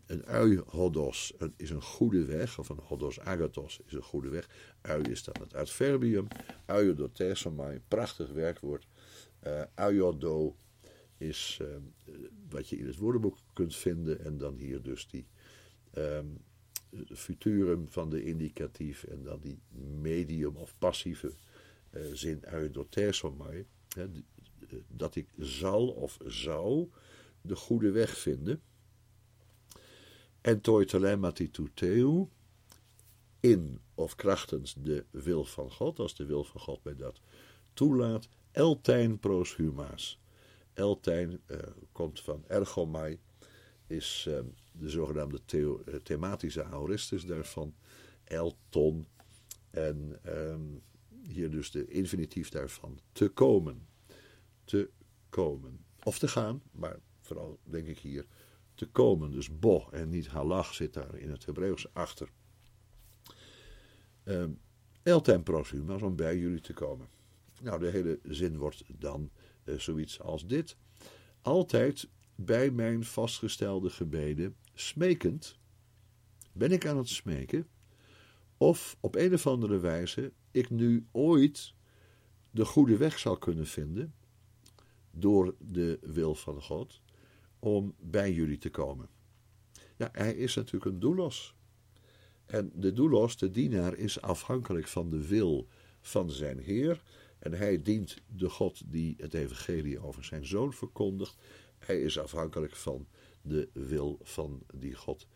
Een 0.06 0.26
ui 0.26 0.62
hodos 0.66 1.34
is 1.56 1.70
een 1.70 1.82
goede 1.82 2.24
weg, 2.24 2.58
of 2.58 2.68
een 2.68 2.80
hodos 2.82 3.20
agathos 3.20 3.80
is 3.86 3.92
een 3.92 4.02
goede 4.02 4.28
weg. 4.28 4.48
Ui 4.80 5.02
is 5.02 5.24
dan 5.24 5.34
het 5.40 5.54
adverbium. 5.54 6.26
Aiodotesomai, 6.66 7.80
prachtig 7.88 8.30
werkwoord. 8.30 8.86
Uh, 9.46 10.48
is 11.16 11.60
wat 12.48 12.68
je 12.68 12.76
in 12.76 12.86
het 12.86 12.96
woordenboek 12.96 13.38
kunt 13.52 13.76
vinden. 13.76 14.24
En 14.24 14.38
dan 14.38 14.56
hier 14.56 14.82
dus 14.82 15.08
die 15.08 15.26
um, 15.98 16.38
futurum 17.14 17.88
van 17.88 18.10
de 18.10 18.24
indicatief 18.24 19.04
en 19.04 19.22
dan 19.22 19.40
die 19.40 19.58
medium 20.00 20.56
of 20.56 20.74
passieve 20.78 21.32
uh, 21.90 22.02
zin 22.12 22.46
uit 22.46 22.74
dotersomai, 22.74 23.66
dat 24.88 25.14
ik 25.14 25.28
zal 25.38 25.88
of 25.88 26.18
zou 26.26 26.88
de 27.40 27.56
goede 27.56 27.90
weg 27.90 28.18
vinden. 28.18 28.62
En 30.44 30.60
toitelemmatituteu, 30.60 32.26
in 33.40 33.80
of 33.94 34.14
krachtens 34.14 34.74
de 34.74 35.04
wil 35.10 35.44
van 35.44 35.70
God, 35.70 35.98
als 35.98 36.14
de 36.14 36.26
wil 36.26 36.44
van 36.44 36.60
God 36.60 36.84
mij 36.84 36.96
dat 36.96 37.20
toelaat, 37.72 38.28
eltijn 38.50 39.18
proshuma's. 39.18 40.20
Eltijn 40.72 41.40
uh, 41.46 41.58
komt 41.92 42.20
van 42.20 42.44
ergomai, 42.46 43.18
is 43.86 44.26
uh, 44.28 44.38
de 44.72 44.90
zogenaamde 44.90 45.40
uh, 45.52 45.74
thematische 46.02 46.64
aoristus 46.64 47.24
daarvan, 47.24 47.74
elton, 48.24 49.06
en 49.70 50.20
um, 50.26 50.82
hier 51.22 51.50
dus 51.50 51.70
de 51.70 51.86
infinitief 51.86 52.48
daarvan, 52.48 52.98
te 53.12 53.28
komen. 53.28 53.86
Te 54.64 54.90
komen. 55.28 55.84
Of 56.02 56.18
te 56.18 56.28
gaan, 56.28 56.62
maar 56.72 56.98
vooral 57.20 57.58
denk 57.62 57.86
ik 57.86 57.98
hier 57.98 58.26
te 58.74 58.86
komen. 58.86 59.30
Dus 59.30 59.58
bo 59.58 59.88
en 59.90 60.08
niet 60.08 60.26
halach 60.26 60.74
zit 60.74 60.94
daar 60.94 61.14
in 61.14 61.30
het 61.30 61.46
Hebreeuws 61.46 61.86
achter. 61.92 62.28
Um, 64.24 64.60
El 65.02 65.22
om 66.02 66.16
bij 66.16 66.38
jullie 66.38 66.60
te 66.60 66.72
komen. 66.72 67.08
Nou, 67.60 67.80
de 67.80 67.90
hele 67.90 68.18
zin 68.22 68.56
wordt 68.56 68.84
dan 68.98 69.30
uh, 69.64 69.78
zoiets 69.78 70.20
als 70.20 70.46
dit. 70.46 70.76
Altijd 71.42 72.08
bij 72.34 72.70
mijn 72.70 73.04
vastgestelde 73.04 73.90
gebeden 73.90 74.56
smekend. 74.74 75.58
Ben 76.52 76.72
ik 76.72 76.86
aan 76.86 76.96
het 76.96 77.08
smeken? 77.08 77.66
Of 78.56 78.96
op 79.00 79.14
een 79.14 79.32
of 79.32 79.46
andere 79.46 79.78
wijze 79.78 80.32
ik 80.50 80.70
nu 80.70 81.06
ooit 81.12 81.74
de 82.50 82.64
goede 82.64 82.96
weg 82.96 83.18
zal 83.18 83.38
kunnen 83.38 83.66
vinden 83.66 84.14
door 85.10 85.54
de 85.58 85.98
wil 86.02 86.34
van 86.34 86.62
God 86.62 87.00
om 87.64 87.94
bij 87.98 88.32
jullie 88.32 88.58
te 88.58 88.70
komen. 88.70 89.08
Ja, 89.96 90.08
hij 90.12 90.34
is 90.34 90.54
natuurlijk 90.54 90.84
een 90.84 91.00
doelos. 91.00 91.54
En 92.46 92.72
de 92.74 92.92
doelos, 92.92 93.36
de 93.36 93.50
dienaar, 93.50 93.94
is 93.94 94.20
afhankelijk 94.20 94.88
van 94.88 95.10
de 95.10 95.26
wil 95.26 95.68
van 96.00 96.30
zijn 96.30 96.58
Heer. 96.58 97.02
En 97.38 97.52
hij 97.52 97.82
dient 97.82 98.22
de 98.26 98.48
God 98.48 98.82
die 98.86 99.14
het 99.18 99.34
evangelie 99.34 99.98
over 99.98 100.24
zijn 100.24 100.46
zoon 100.46 100.72
verkondigt. 100.72 101.36
Hij 101.78 102.02
is 102.02 102.18
afhankelijk 102.18 102.76
van 102.76 103.06
de 103.42 103.68
wil 103.72 104.18
van 104.22 104.62
die 104.74 104.94
God 104.94 105.26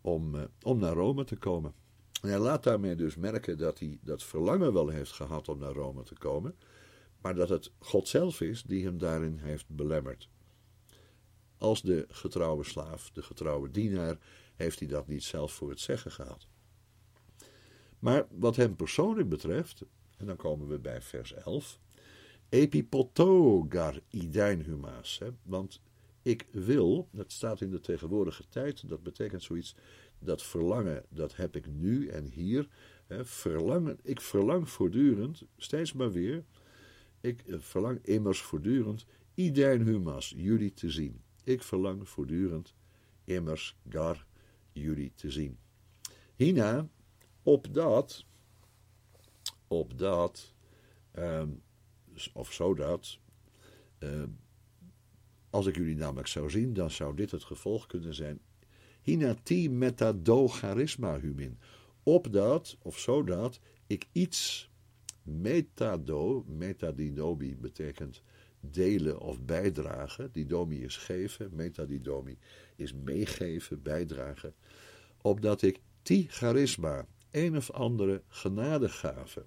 om, 0.00 0.34
uh, 0.34 0.42
om 0.62 0.78
naar 0.78 0.94
Rome 0.94 1.24
te 1.24 1.36
komen. 1.36 1.74
En 2.22 2.28
hij 2.28 2.38
laat 2.38 2.62
daarmee 2.62 2.94
dus 2.94 3.16
merken 3.16 3.58
dat 3.58 3.78
hij 3.78 3.98
dat 4.02 4.22
verlangen 4.22 4.72
wel 4.72 4.88
heeft 4.88 5.12
gehad 5.12 5.48
om 5.48 5.58
naar 5.58 5.72
Rome 5.72 6.02
te 6.02 6.14
komen, 6.14 6.54
maar 7.20 7.34
dat 7.34 7.48
het 7.48 7.72
God 7.78 8.08
zelf 8.08 8.40
is 8.40 8.62
die 8.62 8.84
hem 8.84 8.98
daarin 8.98 9.38
heeft 9.38 9.68
belemmerd. 9.68 10.28
Als 11.58 11.82
de 11.82 12.06
getrouwe 12.08 12.64
slaaf, 12.64 13.10
de 13.10 13.22
getrouwe 13.22 13.70
dienaar, 13.70 14.18
heeft 14.56 14.78
hij 14.78 14.88
dat 14.88 15.06
niet 15.06 15.24
zelf 15.24 15.52
voor 15.52 15.70
het 15.70 15.80
zeggen 15.80 16.10
gehad. 16.10 16.46
Maar 17.98 18.26
wat 18.30 18.56
hem 18.56 18.76
persoonlijk 18.76 19.28
betreft, 19.28 19.84
en 20.16 20.26
dan 20.26 20.36
komen 20.36 20.68
we 20.68 20.78
bij 20.78 21.02
vers 21.02 21.32
11, 21.32 21.78
epipotogar 22.48 24.00
idain 24.10 24.62
humaas, 24.62 25.20
want 25.42 25.80
ik 26.22 26.46
wil, 26.50 27.08
dat 27.10 27.32
staat 27.32 27.60
in 27.60 27.70
de 27.70 27.80
tegenwoordige 27.80 28.44
tijd, 28.48 28.88
dat 28.88 29.02
betekent 29.02 29.42
zoiets, 29.42 29.74
dat 30.18 30.42
verlangen, 30.42 31.04
dat 31.08 31.36
heb 31.36 31.56
ik 31.56 31.66
nu 31.66 32.08
en 32.08 32.26
hier. 32.26 32.68
Hè, 33.06 33.24
verlangen, 33.24 33.98
ik 34.02 34.20
verlang 34.20 34.70
voortdurend, 34.70 35.42
steeds 35.56 35.92
maar 35.92 36.12
weer, 36.12 36.44
ik 37.20 37.42
eh, 37.46 37.56
verlang 37.58 38.04
immers 38.04 38.40
voortdurend, 38.40 39.06
iedereen 39.34 39.82
humas, 39.82 40.34
jullie 40.36 40.74
te 40.74 40.90
zien. 40.90 41.20
Ik 41.48 41.62
verlang 41.62 42.08
voortdurend, 42.08 42.74
immers 43.24 43.76
gar, 43.88 44.26
jullie 44.72 45.12
te 45.14 45.30
zien. 45.30 45.58
Hierna, 46.36 46.88
op 47.42 47.74
dat, 47.74 48.24
op 49.66 49.98
dat, 49.98 50.54
um, 51.12 51.62
of 52.32 52.52
zodat, 52.52 53.18
uh, 53.98 54.22
Als 55.50 55.66
ik 55.66 55.76
jullie 55.76 55.96
namelijk 55.96 56.28
zou 56.28 56.50
zien, 56.50 56.72
dan 56.72 56.90
zou 56.90 57.16
dit 57.16 57.30
het 57.30 57.44
gevolg 57.44 57.86
kunnen 57.86 58.14
zijn. 58.14 58.40
Hinati 59.02 59.70
metado 59.70 60.48
charisma 60.48 61.20
humin. 61.20 61.58
Opdat, 62.02 62.76
of 62.82 62.98
zodat, 62.98 63.60
ik 63.86 64.06
iets 64.12 64.70
metado, 65.22 66.44
metadinomi 66.46 67.56
betekent 67.56 68.22
delen 68.60 69.20
of 69.20 69.40
bijdragen. 69.40 70.32
Didomi 70.32 70.82
is 70.82 70.96
geven, 70.96 71.50
metadidomi 71.54 72.38
is 72.76 72.92
meegeven, 72.92 73.82
bijdragen. 73.82 74.54
Opdat 75.22 75.62
ik 75.62 75.80
die 76.02 76.26
charisma, 76.28 77.06
een 77.30 77.56
of 77.56 77.70
andere 77.70 78.22
genadegave, 78.28 79.46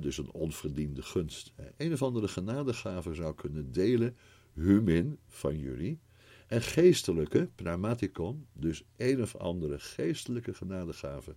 dus 0.00 0.18
een 0.18 0.32
onverdiende 0.32 1.02
gunst, 1.02 1.52
een 1.76 1.92
of 1.92 2.02
andere 2.02 2.28
genadegave 2.28 3.14
zou 3.14 3.34
kunnen 3.34 3.72
delen, 3.72 4.16
humin 4.54 5.18
van 5.26 5.58
jullie, 5.58 6.00
en 6.46 6.62
geestelijke, 6.62 7.50
pneumaticon, 7.54 8.46
dus 8.52 8.84
een 8.96 9.22
of 9.22 9.36
andere 9.36 9.78
geestelijke 9.78 10.54
genadegave, 10.54 11.36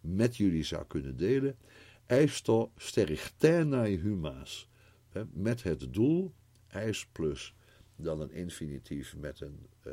met 0.00 0.36
jullie 0.36 0.64
zou 0.64 0.84
kunnen 0.86 1.16
delen, 1.16 1.56
eisto 2.06 2.72
sterichtenae 2.76 3.96
huma's, 3.96 4.68
met 5.32 5.62
het 5.62 5.92
doel, 5.94 6.34
eis 6.68 7.06
plus 7.06 7.54
dan 7.96 8.20
een 8.20 8.30
infinitief 8.32 9.16
met 9.16 9.40
een 9.40 9.66
uh, 9.86 9.92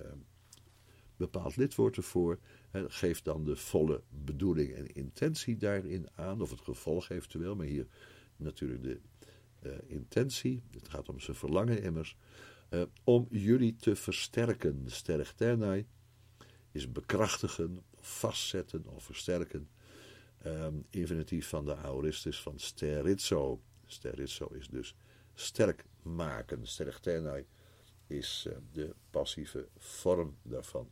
bepaald 1.18 1.56
lidwoord 1.56 1.98
ervoor, 1.98 2.40
geeft 2.72 3.26
dan 3.26 3.44
de 3.44 3.56
volle 3.56 4.04
bedoeling 4.10 4.74
en 4.74 4.94
intentie 4.94 5.58
daarin 5.58 6.08
aan, 6.16 6.42
of 6.42 6.50
het 6.50 6.62
gevolg 6.62 7.10
eventueel, 7.10 7.56
maar 7.56 7.66
hier 7.66 7.88
natuurlijk 8.36 8.84
de 8.84 9.00
uh, 9.64 9.72
intentie, 9.88 10.64
het 10.72 10.90
gaat 10.90 11.10
om 11.10 11.20
zijn 11.20 11.38
verlangen 11.38 11.82
immers, 11.82 12.18
uh, 12.70 12.82
om 13.04 13.28
jullie 13.30 13.76
te 13.76 13.96
versterken. 13.96 14.84
Sterktenai 14.86 15.86
is 16.72 16.92
bekrachtigen, 16.92 17.84
vastzetten 17.96 18.88
of 18.88 19.04
versterken. 19.04 19.70
Um, 20.46 20.86
infinitief 20.90 21.48
van 21.48 21.66
de 21.66 21.76
aoristus 21.76 22.42
van 22.42 22.60
sterizzo. 22.60 23.62
Sterizzo 23.86 24.48
is 24.48 24.68
dus 24.68 24.96
sterk 25.40 25.86
maken. 26.02 26.68
Sterktenai 26.68 27.46
is 28.08 28.46
uh, 28.48 28.54
de 28.72 28.96
passieve 29.10 29.68
vorm 29.78 30.38
daarvan. 30.42 30.90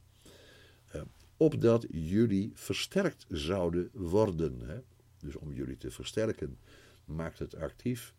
Uh, 0.96 1.02
opdat 1.38 1.86
jullie 1.90 2.52
versterkt 2.54 3.26
zouden 3.30 3.90
worden. 3.94 4.86
Dus 5.18 5.36
om 5.36 5.54
jullie 5.54 5.78
te 5.78 5.92
versterken 5.92 6.58
maakt 7.06 7.40
het 7.40 7.56
actief, 7.56 8.14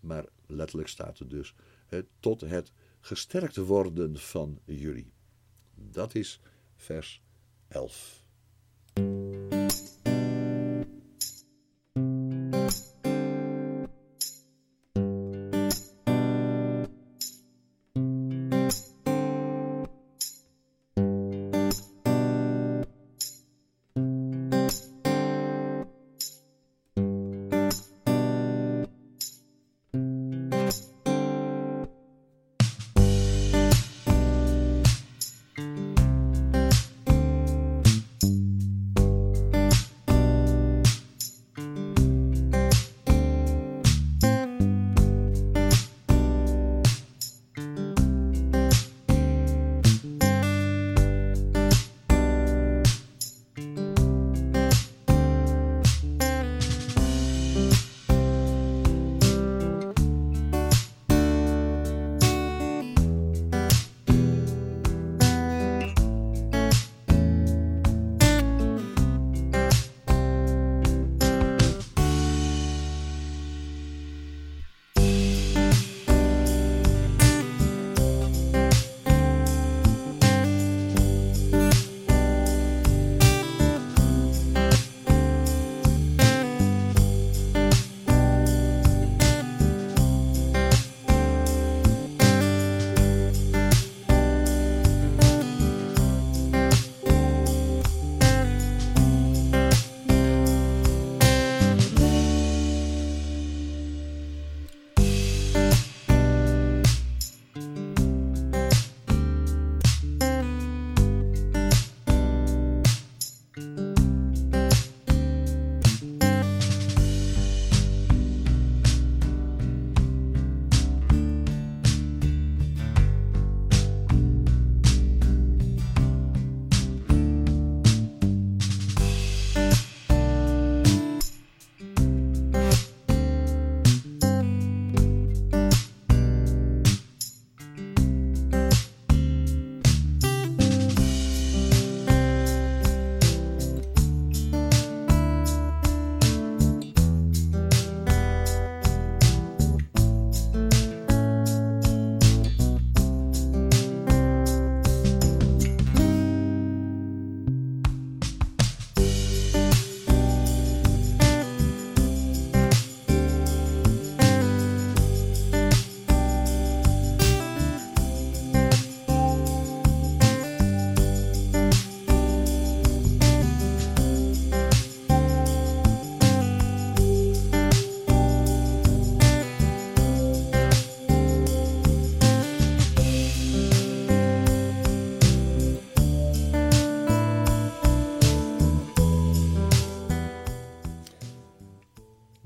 maar 0.00 0.24
letterlijk 0.46 0.88
staat 0.88 1.18
er 1.18 1.28
dus 1.28 1.54
tot 2.20 2.40
het 2.40 2.72
gesterkt 3.00 3.56
worden 3.56 4.16
van 4.18 4.60
jullie. 4.64 5.12
Dat 5.74 6.14
is 6.14 6.40
vers 6.76 7.22
11. 7.68 8.24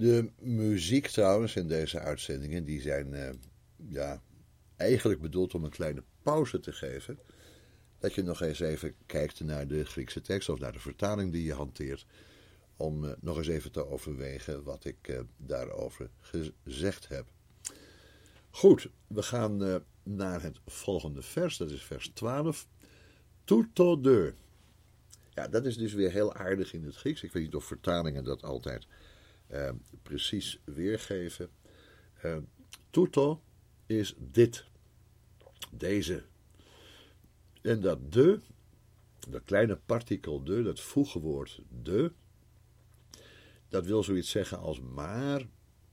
De 0.08 0.30
muziek 0.38 1.06
trouwens 1.06 1.56
in 1.56 1.68
deze 1.68 1.98
uitzendingen, 1.98 2.64
die 2.64 2.80
zijn 2.80 3.12
uh, 3.12 3.30
ja, 3.88 4.22
eigenlijk 4.76 5.20
bedoeld 5.20 5.54
om 5.54 5.64
een 5.64 5.70
kleine 5.70 6.02
pauze 6.22 6.60
te 6.60 6.72
geven. 6.72 7.18
Dat 7.98 8.14
je 8.14 8.22
nog 8.22 8.40
eens 8.40 8.60
even 8.60 8.94
kijkt 9.06 9.40
naar 9.40 9.66
de 9.66 9.84
Griekse 9.84 10.20
tekst 10.20 10.48
of 10.48 10.58
naar 10.58 10.72
de 10.72 10.78
vertaling 10.78 11.32
die 11.32 11.44
je 11.44 11.52
hanteert. 11.52 12.06
Om 12.76 13.04
uh, 13.04 13.10
nog 13.20 13.36
eens 13.36 13.46
even 13.46 13.72
te 13.72 13.86
overwegen 13.86 14.62
wat 14.62 14.84
ik 14.84 15.08
uh, 15.08 15.20
daarover 15.36 16.10
gezegd 16.20 17.08
heb. 17.08 17.26
Goed, 18.50 18.90
we 19.06 19.22
gaan 19.22 19.82
naar 20.02 20.42
het 20.42 20.60
volgende 20.66 21.22
vers, 21.22 21.56
dat 21.56 21.70
is 21.70 21.82
vers 21.82 22.10
12. 22.14 22.66
Tuto 23.44 24.00
de. 24.00 24.34
Ja, 25.34 25.48
dat 25.48 25.66
is 25.66 25.76
dus 25.76 25.92
weer 25.92 26.10
heel 26.10 26.34
aardig 26.34 26.72
in 26.72 26.84
het 26.84 26.96
Grieks. 26.96 27.22
Ik 27.22 27.32
weet 27.32 27.42
niet 27.42 27.54
of 27.54 27.64
vertalingen 27.64 28.24
dat 28.24 28.42
altijd 28.42 28.86
uh, 29.52 29.70
precies 30.02 30.60
weergeven. 30.64 31.50
Tuto 32.90 33.42
is 33.86 34.14
dit, 34.18 34.64
deze. 35.70 36.24
En 37.62 37.80
dat 37.80 38.12
de, 38.12 38.40
dat 39.28 39.44
kleine 39.44 39.76
partikel 39.86 40.44
de, 40.44 40.62
dat 40.62 40.80
voegwoord 40.80 41.60
de, 41.82 42.12
dat 43.68 43.86
wil 43.86 44.02
zoiets 44.02 44.30
zeggen 44.30 44.58
als 44.58 44.80
maar, 44.80 45.46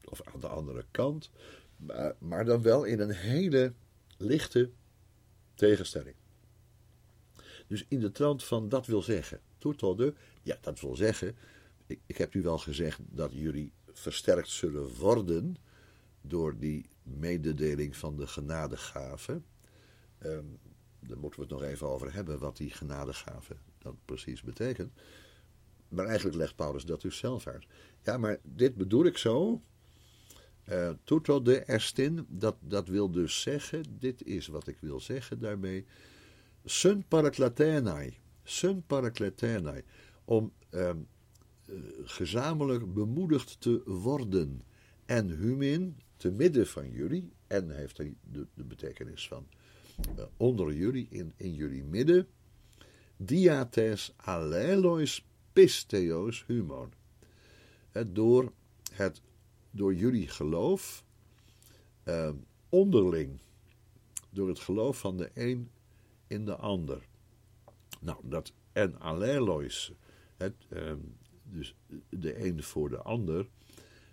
of 0.04 0.22
aan 0.22 0.40
de 0.40 0.48
andere 0.48 0.86
kant, 0.92 1.32
maar, 1.78 2.16
maar 2.20 2.46
dan 2.46 2.62
wel 2.62 2.84
in 2.84 3.00
een 3.00 3.12
hele 3.12 3.74
lichte 4.18 4.72
tegenstelling. 5.54 6.16
Dus 7.68 7.86
in 7.88 8.00
de 8.00 8.12
trant 8.12 8.44
van 8.44 8.70
dat 8.70 8.86
wil 8.86 9.02
zeggen, 9.02 9.40
toetelde, 9.58 10.14
ja, 10.42 10.58
dat 10.62 10.80
wil 10.80 10.96
zeggen, 10.96 11.36
ik, 11.86 12.18
heb 12.18 12.34
u 12.34 12.42
wel 12.42 12.58
gezegd 12.58 13.00
dat 13.04 13.34
jullie 13.34 13.74
versterkt 13.92 14.50
zullen 14.50 14.96
worden 14.96 15.56
door 16.22 16.60
die 16.60 16.86
mededeling 17.04 17.96
van 17.96 18.18
de 18.18 18.28
genadegave. 18.28 19.42
Um, 20.24 20.60
daar 21.00 21.18
moeten 21.18 21.40
we 21.40 21.46
het 21.46 21.56
nog 21.60 21.70
even 21.70 21.88
over 21.88 22.14
hebben, 22.14 22.40
wat 22.40 22.58
die 22.58 22.70
genadegave 22.70 23.56
dan 23.78 23.98
precies 24.06 24.42
betekent. 24.42 24.94
Maar 25.88 26.06
eigenlijk 26.06 26.38
legt 26.38 26.56
Paulus 26.56 26.86
dat 26.86 27.02
dus 27.02 27.18
zelf 27.18 27.48
uit. 27.48 27.66
Ja, 28.04 28.18
maar 28.18 28.40
dit 28.44 28.76
bedoel 28.76 29.06
ik 29.06 29.18
zo. 29.18 29.62
Uh, 30.70 30.92
de 31.44 31.64
erstin, 31.66 32.26
dat, 32.30 32.56
dat 32.60 32.88
wil 32.88 33.12
dus 33.12 33.42
zeggen, 33.42 33.84
dit 34.00 34.24
is 34.24 34.48
wat 34.48 34.68
ik 34.68 34.78
wil 34.80 35.00
zeggen 35.00 35.40
daarmee. 35.40 35.86
Sun 36.64 37.08
paraklatenai, 37.08 38.18
sun 38.44 38.84
paraklatenai, 38.86 39.84
om 40.24 40.54
uh, 40.72 40.92
gezamenlijk 42.04 42.94
bemoedigd 42.94 43.62
te 43.62 43.82
worden. 43.86 44.62
En 45.06 45.30
humin, 45.30 46.00
te 46.18 46.32
midden 46.32 46.68
van 46.68 46.92
jullie, 46.92 47.32
en 47.48 47.70
heeft 47.70 47.98
de, 47.98 48.48
de 48.54 48.64
betekenis 48.64 49.28
van 49.28 49.48
uh, 50.18 50.24
onder 50.38 50.74
jullie, 50.74 51.08
in, 51.10 51.34
in 51.36 51.54
jullie 51.54 51.84
midden, 51.84 52.28
diates 53.18 54.14
alelois 54.16 55.26
pisteos 55.54 56.44
humon. 56.48 56.92
door, 58.08 58.52
het, 58.92 59.22
door 59.72 59.94
jullie 59.94 60.28
geloof, 60.28 61.04
uh, 62.06 62.30
onderling, 62.70 63.40
door 64.30 64.48
het 64.48 64.60
geloof 64.60 65.00
van 65.00 65.18
de 65.18 65.32
een 65.34 65.70
in 66.28 66.46
de 66.46 66.56
ander. 66.56 67.08
Nou, 68.02 68.18
dat 68.24 68.54
en 68.76 69.00
allelois, 69.00 69.92
het, 70.38 70.56
uh, 70.70 70.94
dus 71.52 71.76
de 72.10 72.46
een 72.46 72.64
voor 72.64 72.90
de 72.90 73.02
ander, 73.02 73.48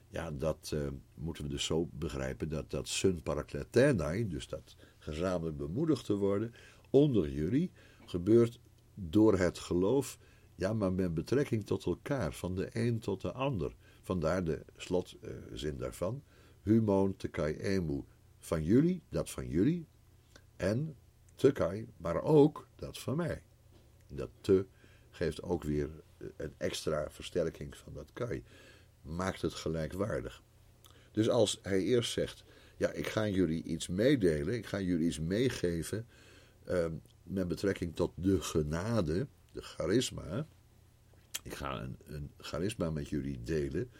ja, 0.08 0.30
dat 0.30 0.70
uh, 0.74 0.88
moeten 1.14 1.44
we 1.44 1.50
dus 1.50 1.64
zo 1.64 1.88
begrijpen 1.92 2.48
dat 2.48 2.70
dat 2.70 2.88
sun 2.88 3.22
parakletenai, 3.22 4.28
dus 4.28 4.48
dat 4.48 4.76
gezamenlijk 4.98 5.56
bemoedigd 5.56 6.04
te 6.04 6.14
worden, 6.14 6.54
onder 6.90 7.30
jullie, 7.30 7.70
gebeurt 8.06 8.60
door 8.94 9.38
het 9.38 9.58
geloof 9.58 10.18
ja, 10.62 10.72
maar 10.72 10.92
met 10.92 11.14
betrekking 11.14 11.66
tot 11.66 11.86
elkaar, 11.86 12.32
van 12.32 12.54
de 12.54 12.68
een 12.72 12.98
tot 12.98 13.20
de 13.20 13.32
ander. 13.32 13.74
Vandaar 14.02 14.44
de 14.44 14.64
slotzin 14.76 15.76
daarvan. 15.76 16.22
Humon 16.62 17.16
te 17.16 17.28
kai 17.28 17.54
emu. 17.54 18.04
Van 18.38 18.64
jullie, 18.64 19.02
dat 19.08 19.30
van 19.30 19.48
jullie. 19.48 19.86
En 20.56 20.96
te 21.34 21.52
kai, 21.52 21.88
maar 21.96 22.22
ook 22.22 22.68
dat 22.76 22.98
van 22.98 23.16
mij. 23.16 23.42
Dat 24.08 24.30
te 24.40 24.66
geeft 25.10 25.42
ook 25.42 25.62
weer 25.64 25.90
een 26.36 26.54
extra 26.56 27.10
versterking 27.10 27.76
van 27.76 27.92
dat 27.92 28.10
kai. 28.12 28.42
Maakt 29.02 29.42
het 29.42 29.54
gelijkwaardig. 29.54 30.42
Dus 31.10 31.28
als 31.28 31.58
hij 31.62 31.82
eerst 31.82 32.12
zegt: 32.12 32.44
Ja, 32.76 32.90
ik 32.90 33.06
ga 33.06 33.28
jullie 33.28 33.62
iets 33.62 33.88
meedelen, 33.88 34.54
ik 34.54 34.66
ga 34.66 34.80
jullie 34.80 35.06
iets 35.06 35.20
meegeven. 35.20 36.06
Uh, 36.68 36.86
met 37.22 37.48
betrekking 37.48 37.96
tot 37.96 38.12
de 38.14 38.40
genade 38.40 39.26
de 39.52 39.62
charisma. 39.62 40.46
Ik 41.42 41.54
ga 41.54 41.82
een, 41.82 41.96
een 42.04 42.30
charisma 42.38 42.90
met 42.90 43.08
jullie 43.08 43.42
delen. 43.42 43.90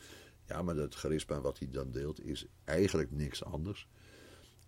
Ja, 0.47 0.63
maar 0.63 0.75
dat 0.75 0.95
charisma 0.95 1.41
wat 1.41 1.59
hij 1.59 1.69
dan 1.71 1.91
deelt 1.91 2.25
is 2.25 2.47
eigenlijk 2.65 3.11
niks 3.11 3.45
anders 3.45 3.89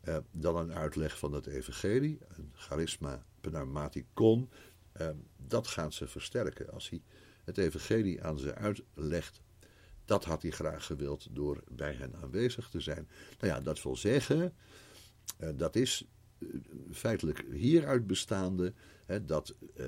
uh, 0.09 0.17
dan 0.31 0.57
een 0.57 0.75
uitleg 0.75 1.19
van 1.19 1.33
het 1.33 1.47
evangelie. 1.47 2.19
Een 2.37 2.53
charisma 2.55 3.25
pneumaticon. 3.41 4.51
Uh, 5.01 5.09
dat 5.37 5.67
gaat 5.67 5.95
ze 5.95 6.07
versterken 6.07 6.73
als 6.73 6.91
hij 6.91 7.03
het 7.45 7.59
evangelie 7.59 8.23
aan 8.23 8.39
ze 8.39 8.55
uitlegt. 8.55 9.41
Dat 10.05 10.25
had 10.25 10.43
hij 10.43 10.51
graag 10.51 10.87
gewild 10.87 11.29
door 11.31 11.63
bij 11.71 11.93
hen 11.93 12.17
aanwezig 12.23 12.69
te 12.69 12.81
zijn. 12.81 13.09
Nou 13.41 13.53
ja, 13.53 13.61
dat 13.61 13.83
wil 13.83 13.97
zeggen, 13.97 14.53
uh, 15.41 15.49
dat 15.57 15.77
is 15.77 16.09
feitelijk 16.93 17.45
hieruit 17.53 18.07
bestaande, 18.07 18.73
dat 19.23 19.55
eh, 19.77 19.87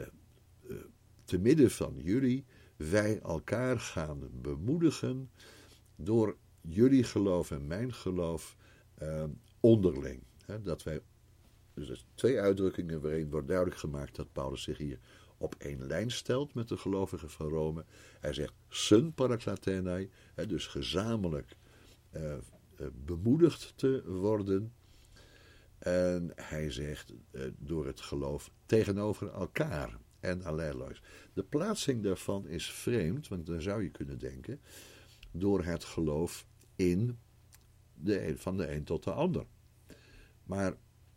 te 1.25 1.39
midden 1.39 1.71
van 1.71 1.95
jullie 1.97 2.45
wij 2.77 3.21
elkaar 3.21 3.81
gaan 3.81 4.29
bemoedigen 4.33 5.31
door 5.97 6.37
jullie 6.61 7.05
geloof 7.05 7.51
en 7.51 7.67
mijn 7.67 7.95
geloof 7.95 8.57
eh, 8.95 9.25
onderling. 9.61 10.23
dat 10.63 10.83
wij, 10.83 11.01
dus 11.75 11.89
er 11.89 12.03
twee 12.15 12.41
uitdrukkingen 12.41 13.01
waarin 13.01 13.31
wordt 13.31 13.49
duidelijk 13.49 13.77
gemaakt 13.77 14.17
dat 14.17 14.33
Paulus 14.33 14.63
zich 14.63 14.79
hier 14.79 14.99
op 15.39 15.55
één 15.59 15.87
lijn 15.87 16.11
stelt 16.11 16.55
met 16.55 16.69
de 16.69 16.77
gelovigen 16.77 17.31
van 17.31 17.49
Rome. 17.49 17.85
Hij 18.21 18.33
zegt 18.33 18.55
sun 18.69 19.15
paraklatenai, 19.15 20.11
dus 20.47 20.67
gezamenlijk 20.67 21.57
uh, 22.13 22.35
bemoedigd 23.05 23.73
te 23.77 24.03
worden. 24.07 24.73
En 25.79 26.33
hij 26.35 26.71
zegt 26.71 27.13
door 27.59 27.87
het 27.87 28.01
geloof 28.01 28.51
tegenover 28.67 29.31
elkaar 29.31 29.99
en 30.21 30.43
allelois. 30.43 31.03
De 31.33 31.43
plaatsing 31.43 32.03
daarvan 32.03 32.47
is 32.47 32.73
vreemd, 32.73 33.29
want 33.29 33.47
dan 33.47 33.61
zou 33.61 33.83
je 33.83 33.91
kunnen 33.91 34.19
denken, 34.19 34.61
door 35.31 35.65
het 35.65 35.85
geloof 35.85 36.47
in 36.77 37.19
de 37.95 38.35
van 38.37 38.57
de 38.57 38.73
een 38.73 38.85
tot 38.85 39.05
de 39.05 39.13
ander. 39.13 39.47
Maar 40.45 40.77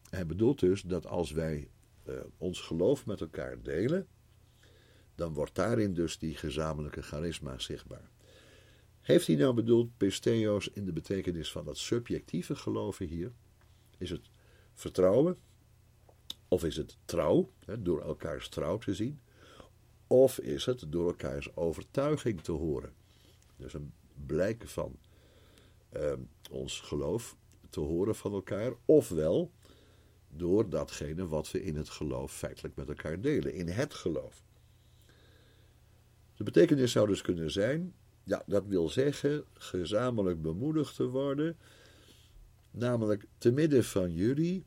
hij 0.10 0.26
bedoelt 0.26 0.60
dus 0.60 0.82
dat 0.82 1.06
als 1.06 1.32
wij 1.32 1.70
ons 2.38 2.62
geloof 2.62 3.06
met 3.06 3.22
elkaar 3.22 3.62
delen, 3.62 4.08
dan 5.16 5.34
wordt 5.34 5.56
daarin 5.56 5.94
dus 5.94 6.18
die 6.18 6.36
gezamenlijke 6.36 7.02
charisma 7.02 7.60
zichtbaar. 7.60 8.10
Heeft 9.02 9.28
hij 9.28 9.36
nou 9.36 9.54
bedoeld 9.54 9.98
pisteos 9.98 10.68
in 10.68 10.86
de 10.86 10.94
betekenis 10.94 11.52
van 11.52 11.66
dat 11.66 11.78
subjectieve 11.78 12.56
geloven 12.56 13.06
hier? 13.06 13.32
Is 13.98 14.10
het 14.10 14.30
vertrouwen 14.74 15.38
of 16.48 16.64
is 16.64 16.76
het 16.76 16.98
trouw, 17.06 17.50
door 17.80 18.02
elkaars 18.02 18.50
trouw 18.50 18.78
te 18.78 18.94
zien? 18.94 19.20
Of 20.08 20.40
is 20.40 20.66
het 20.66 20.86
door 20.88 21.08
elkaars 21.08 21.56
overtuiging 21.56 22.42
te 22.42 22.52
horen? 22.52 22.94
Dus 23.56 23.74
een 23.74 23.94
blijk 24.26 24.68
van 24.68 24.96
uh, 25.94 26.14
ons 26.52 26.80
geloof 26.80 27.36
te 27.70 27.80
horen 27.80 28.16
van 28.16 28.34
elkaar, 28.34 28.74
ofwel 28.86 29.52
door 30.30 30.70
datgene 30.70 31.28
wat 31.28 31.52
we 31.52 31.64
in 31.64 31.76
het 31.76 31.90
geloof 31.90 32.34
feitelijk 32.34 32.76
met 32.76 32.88
elkaar 32.88 33.22
delen, 33.22 33.54
in 33.54 33.68
het 33.68 33.94
geloof. 33.94 34.44
De 36.36 36.44
betekenis 36.44 36.92
zou 36.92 37.08
dus 37.08 37.22
kunnen 37.22 37.52
zijn, 37.52 37.94
ja, 38.24 38.44
dat 38.46 38.66
wil 38.66 38.90
zeggen 38.90 39.44
gezamenlijk 39.54 40.42
bemoedigd 40.42 40.96
te 40.96 41.08
worden, 41.08 41.58
namelijk 42.72 43.26
te 43.38 43.52
midden 43.52 43.84
van 43.84 44.14
jullie 44.14 44.66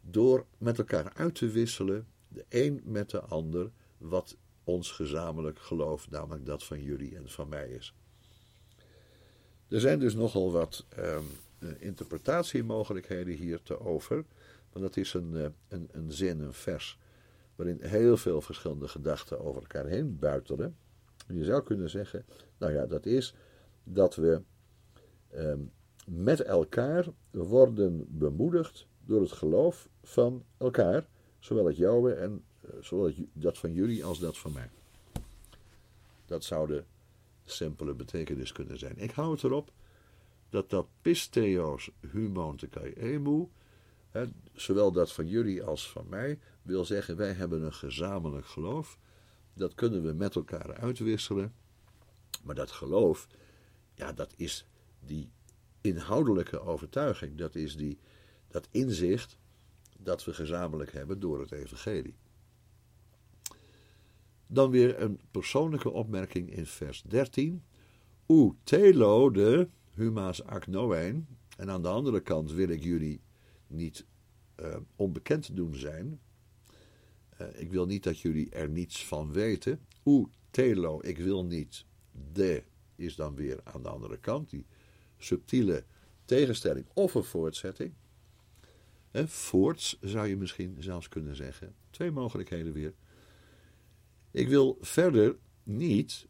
door 0.00 0.46
met 0.58 0.78
elkaar 0.78 1.12
uit 1.14 1.34
te 1.34 1.48
wisselen, 1.48 2.06
de 2.28 2.44
een 2.48 2.80
met 2.84 3.10
de 3.10 3.20
ander, 3.20 3.70
wat 3.98 4.36
ons 4.64 4.90
gezamenlijk 4.90 5.58
geloof, 5.58 6.10
namelijk 6.10 6.46
dat 6.46 6.64
van 6.64 6.82
jullie 6.82 7.16
en 7.16 7.28
van 7.28 7.48
mij 7.48 7.68
is. 7.68 7.94
Er 9.68 9.80
zijn 9.80 9.98
dus 9.98 10.14
nogal 10.14 10.52
wat 10.52 10.84
um, 10.98 11.26
interpretatiemogelijkheden 11.78 13.34
hier 13.34 13.62
te 13.62 13.80
over, 13.80 14.24
want 14.72 14.84
dat 14.84 14.96
is 14.96 15.14
een, 15.14 15.32
uh, 15.32 15.46
een, 15.68 15.88
een 15.92 16.12
zin, 16.12 16.40
een 16.40 16.52
vers, 16.52 16.98
waarin 17.56 17.78
heel 17.80 18.16
veel 18.16 18.40
verschillende 18.40 18.88
gedachten 18.88 19.40
over 19.40 19.60
elkaar 19.60 19.86
heen 19.86 20.18
buitelen. 20.18 20.76
Je 21.26 21.44
zou 21.44 21.62
kunnen 21.62 21.90
zeggen, 21.90 22.24
nou 22.58 22.72
ja, 22.72 22.86
dat 22.86 23.06
is 23.06 23.34
dat 23.84 24.14
we 24.14 24.42
um, 25.34 25.72
met 26.06 26.42
elkaar 26.42 27.06
worden 27.30 28.06
bemoedigd 28.08 28.86
door 29.04 29.20
het 29.20 29.32
geloof 29.32 29.88
van 30.02 30.44
elkaar, 30.56 31.06
zowel 31.38 31.66
het 31.66 31.76
jouwe 31.76 32.12
en 32.12 32.44
uh, 32.64 32.70
zowel 32.80 33.12
dat 33.32 33.58
van 33.58 33.72
jullie 33.72 34.04
als 34.04 34.18
dat 34.18 34.38
van 34.38 34.52
mij. 34.52 34.70
Dat 36.26 36.44
zou 36.44 36.66
de 36.66 36.84
simpele 37.44 37.94
betekenis 37.94 38.52
kunnen 38.52 38.78
zijn. 38.78 38.98
Ik 38.98 39.10
hou 39.10 39.32
het 39.32 39.42
erop 39.42 39.70
dat 40.48 40.70
dat 40.70 40.86
pisteos 41.02 41.90
humonte 42.00 42.68
emu, 42.96 43.48
zowel 44.52 44.92
dat 44.92 45.12
van 45.12 45.26
jullie 45.26 45.62
als 45.62 45.90
van 45.90 46.08
mij, 46.08 46.38
wil 46.62 46.84
zeggen 46.84 47.16
wij 47.16 47.32
hebben 47.32 47.62
een 47.62 47.74
gezamenlijk 47.74 48.46
geloof. 48.46 48.98
Dat 49.54 49.74
kunnen 49.74 50.02
we 50.02 50.12
met 50.12 50.34
elkaar 50.34 50.74
uitwisselen. 50.74 51.54
Maar 52.42 52.54
dat 52.54 52.70
geloof, 52.70 53.26
ja, 53.94 54.12
dat 54.12 54.32
is 54.36 54.66
die 55.00 55.30
inhoudelijke 55.80 56.60
overtuiging. 56.60 57.36
Dat 57.36 57.54
is 57.54 57.76
die, 57.76 57.98
dat 58.48 58.68
inzicht 58.70 59.38
dat 59.98 60.24
we 60.24 60.34
gezamenlijk 60.34 60.92
hebben 60.92 61.20
door 61.20 61.40
het 61.40 61.52
evangelie. 61.52 62.16
Dan 64.46 64.70
weer 64.70 65.00
een 65.00 65.20
persoonlijke 65.30 65.90
opmerking 65.90 66.50
in 66.50 66.66
vers 66.66 67.02
13. 67.02 67.64
U 68.26 68.52
telo 68.62 69.30
de 69.30 69.68
huma's 69.94 70.42
aknoen. 70.42 71.26
En 71.56 71.70
aan 71.70 71.82
de 71.82 71.88
andere 71.88 72.20
kant 72.20 72.52
wil 72.52 72.68
ik 72.68 72.82
jullie 72.82 73.20
niet 73.70 74.04
uh, 74.60 74.76
onbekend 74.96 75.56
doen 75.56 75.74
zijn. 75.74 76.20
Uh, 77.40 77.60
ik 77.60 77.70
wil 77.70 77.86
niet 77.86 78.02
dat 78.02 78.20
jullie 78.20 78.50
er 78.50 78.68
niets 78.68 79.06
van 79.06 79.32
weten. 79.32 79.80
U 80.04 80.26
telo, 80.50 81.00
ik 81.02 81.18
wil 81.18 81.44
niet. 81.44 81.84
De 82.32 82.62
is 82.96 83.14
dan 83.14 83.34
weer 83.34 83.60
aan 83.64 83.82
de 83.82 83.88
andere 83.88 84.18
kant. 84.18 84.50
Die 84.50 84.66
subtiele 85.18 85.84
tegenstelling 86.24 86.86
of 86.94 87.14
een 87.14 87.24
voortzetting. 87.24 87.92
En 89.10 89.28
voorts 89.28 89.98
zou 90.00 90.26
je 90.26 90.36
misschien 90.36 90.76
zelfs 90.78 91.08
kunnen 91.08 91.36
zeggen. 91.36 91.74
Twee 91.90 92.10
mogelijkheden 92.10 92.72
weer. 92.72 92.94
Ik 94.30 94.48
wil 94.48 94.78
verder 94.80 95.36
niet 95.62 96.26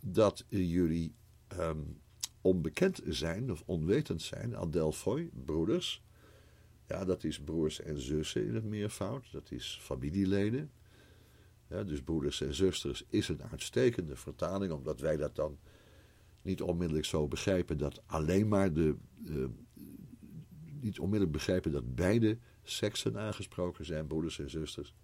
dat 0.00 0.44
jullie 0.48 1.14
um, 1.58 2.00
onbekend 2.40 3.00
zijn 3.06 3.50
of 3.50 3.62
onwetend 3.66 4.22
zijn. 4.22 4.56
Adelphoi, 4.56 5.30
broeders. 5.44 6.02
Ja, 6.88 7.04
dat 7.04 7.24
is 7.24 7.40
broers 7.40 7.80
en 7.80 8.00
zussen 8.00 8.46
in 8.46 8.54
het 8.54 8.64
meervoud. 8.64 9.32
Dat 9.32 9.50
is 9.50 9.78
familieleden. 9.82 10.70
Dus 11.68 12.02
broeders 12.02 12.40
en 12.40 12.54
zusters 12.54 13.04
is 13.08 13.28
een 13.28 13.42
uitstekende 13.42 14.16
vertaling, 14.16 14.72
omdat 14.72 15.00
wij 15.00 15.16
dat 15.16 15.34
dan 15.34 15.58
niet 16.42 16.62
onmiddellijk 16.62 17.06
zo 17.06 17.28
begrijpen 17.28 17.78
dat 17.78 18.02
alleen 18.06 18.48
maar 18.48 18.72
de. 18.72 18.96
Niet 20.80 20.98
onmiddellijk 20.98 21.32
begrijpen 21.32 21.72
dat 21.72 21.94
beide 21.94 22.38
seksen 22.62 23.18
aangesproken 23.18 23.84
zijn, 23.84 24.06
broeders 24.06 24.38
en 24.38 24.50
zusters. 24.50 24.94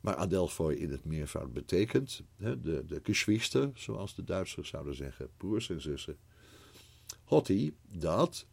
Maar 0.00 0.16
Adelphoi 0.16 0.76
in 0.76 0.90
het 0.90 1.04
meervoud 1.04 1.52
betekent 1.52 2.22
hè, 2.36 2.60
de, 2.60 2.84
de 2.86 3.00
geschwister, 3.02 3.70
zoals 3.74 4.14
de 4.14 4.24
Duitsers 4.24 4.68
zouden 4.68 4.94
zeggen, 4.94 5.28
broers 5.36 5.70
en 5.70 5.80
zussen. 5.80 6.16
Hotti, 7.24 7.76
dat, 7.98 8.46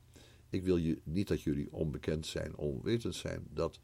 ik 0.49 0.63
wil 0.63 0.77
je 0.77 1.01
niet 1.03 1.27
dat 1.27 1.41
jullie 1.41 1.71
onbekend 1.71 2.25
zijn, 2.25 2.57
onwetend 2.57 3.15
zijn, 3.15 3.47
dat 3.49 3.79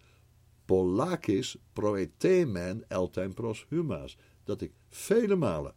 Polakis 0.65 1.57
proetemen 1.73 2.89
eltem 2.89 3.33
pros 3.33 3.65
huma's. 3.69 4.17
Dat 4.43 4.61
ik 4.61 4.73
vele 4.89 5.35
malen 5.35 5.73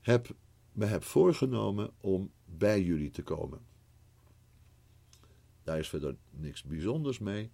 heb, 0.00 0.36
me 0.72 0.84
heb 0.84 1.02
voorgenomen 1.02 1.90
om 2.00 2.32
bij 2.44 2.82
jullie 2.82 3.10
te 3.10 3.22
komen. 3.22 3.60
Daar 5.62 5.78
is 5.78 5.88
verder 5.88 6.16
niks 6.30 6.62
bijzonders 6.62 7.18
mee. 7.18 7.50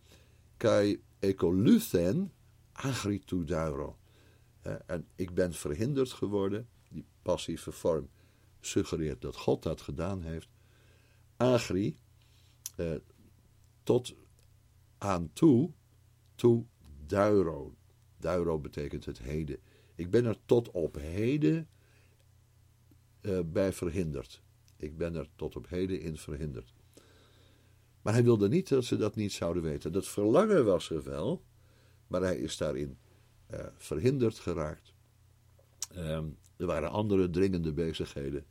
Kai 0.56 1.02
ecoluthen 1.18 2.32
agritu 2.72 3.44
duiro. 3.44 3.98
En 4.86 5.08
ik 5.14 5.34
ben 5.34 5.52
verhinderd 5.52 6.12
geworden. 6.12 6.68
Die 6.88 7.04
passieve 7.22 7.72
vorm 7.72 8.08
suggereert 8.60 9.20
dat 9.20 9.36
God 9.36 9.62
dat 9.62 9.80
gedaan 9.80 10.22
heeft. 10.22 10.48
Agri, 11.38 11.96
eh, 12.76 12.94
tot 13.82 14.14
aan 14.98 15.30
toe, 15.32 15.70
toe 16.34 16.64
duiro. 17.06 17.74
Duiro 18.16 18.58
betekent 18.58 19.04
het 19.04 19.18
heden. 19.18 19.58
Ik 19.94 20.10
ben 20.10 20.24
er 20.24 20.38
tot 20.44 20.70
op 20.70 20.94
heden 20.94 21.68
uh, 23.22 23.40
bij 23.46 23.72
verhinderd. 23.72 24.42
Ik 24.76 24.96
ben 24.96 25.14
er 25.14 25.28
tot 25.36 25.56
op 25.56 25.68
heden 25.68 26.00
in 26.00 26.16
verhinderd. 26.16 26.72
Maar 28.02 28.12
hij 28.12 28.24
wilde 28.24 28.48
niet 28.48 28.68
dat 28.68 28.84
ze 28.84 28.96
dat 28.96 29.16
niet 29.16 29.32
zouden 29.32 29.62
weten. 29.62 29.92
Dat 29.92 30.08
verlangen 30.08 30.64
was 30.64 30.90
er 30.90 31.02
wel, 31.02 31.42
maar 32.06 32.22
hij 32.22 32.38
is 32.38 32.56
daarin 32.56 32.98
uh, 33.50 33.66
verhinderd 33.76 34.38
geraakt. 34.38 34.92
Um, 35.96 36.38
er 36.56 36.66
waren 36.66 36.90
andere 36.90 37.30
dringende 37.30 37.72
bezigheden. 37.72 38.46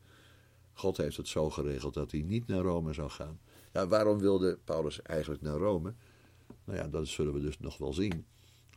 God 0.78 0.98
heeft 0.98 1.18
het 1.18 1.28
zo 1.28 1.50
geregeld 1.50 1.94
dat 1.94 2.12
hij 2.12 2.22
niet 2.22 2.48
naar 2.48 2.62
Rome 2.62 2.94
zou 2.94 3.10
gaan. 3.10 3.40
Ja, 3.74 3.88
waarom 3.88 4.20
wilde 4.20 4.60
Paulus 4.64 5.02
eigenlijk 5.02 5.42
naar 5.42 5.58
Rome? 5.58 5.94
Nou 6.64 6.78
ja, 6.78 6.88
dat 6.88 7.08
zullen 7.08 7.34
we 7.34 7.40
dus 7.40 7.60
nog 7.60 7.78
wel 7.78 7.94
zien. 7.94 8.26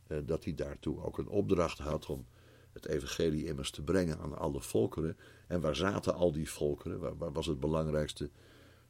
Uh, 0.07 0.17
dat 0.25 0.43
hij 0.43 0.55
daartoe 0.55 1.03
ook 1.03 1.17
een 1.17 1.27
opdracht 1.27 1.77
had 1.77 2.05
om 2.05 2.25
het 2.73 2.85
evangelie 2.85 3.45
immers 3.45 3.71
te 3.71 3.81
brengen 3.81 4.19
aan 4.19 4.37
alle 4.37 4.61
volkeren. 4.61 5.17
En 5.47 5.61
waar 5.61 5.75
zaten 5.75 6.13
al 6.13 6.31
die 6.31 6.49
volkeren? 6.49 6.99
Waar, 6.99 7.17
waar 7.17 7.31
was 7.31 7.45
het 7.45 7.59
belangrijkste 7.59 8.29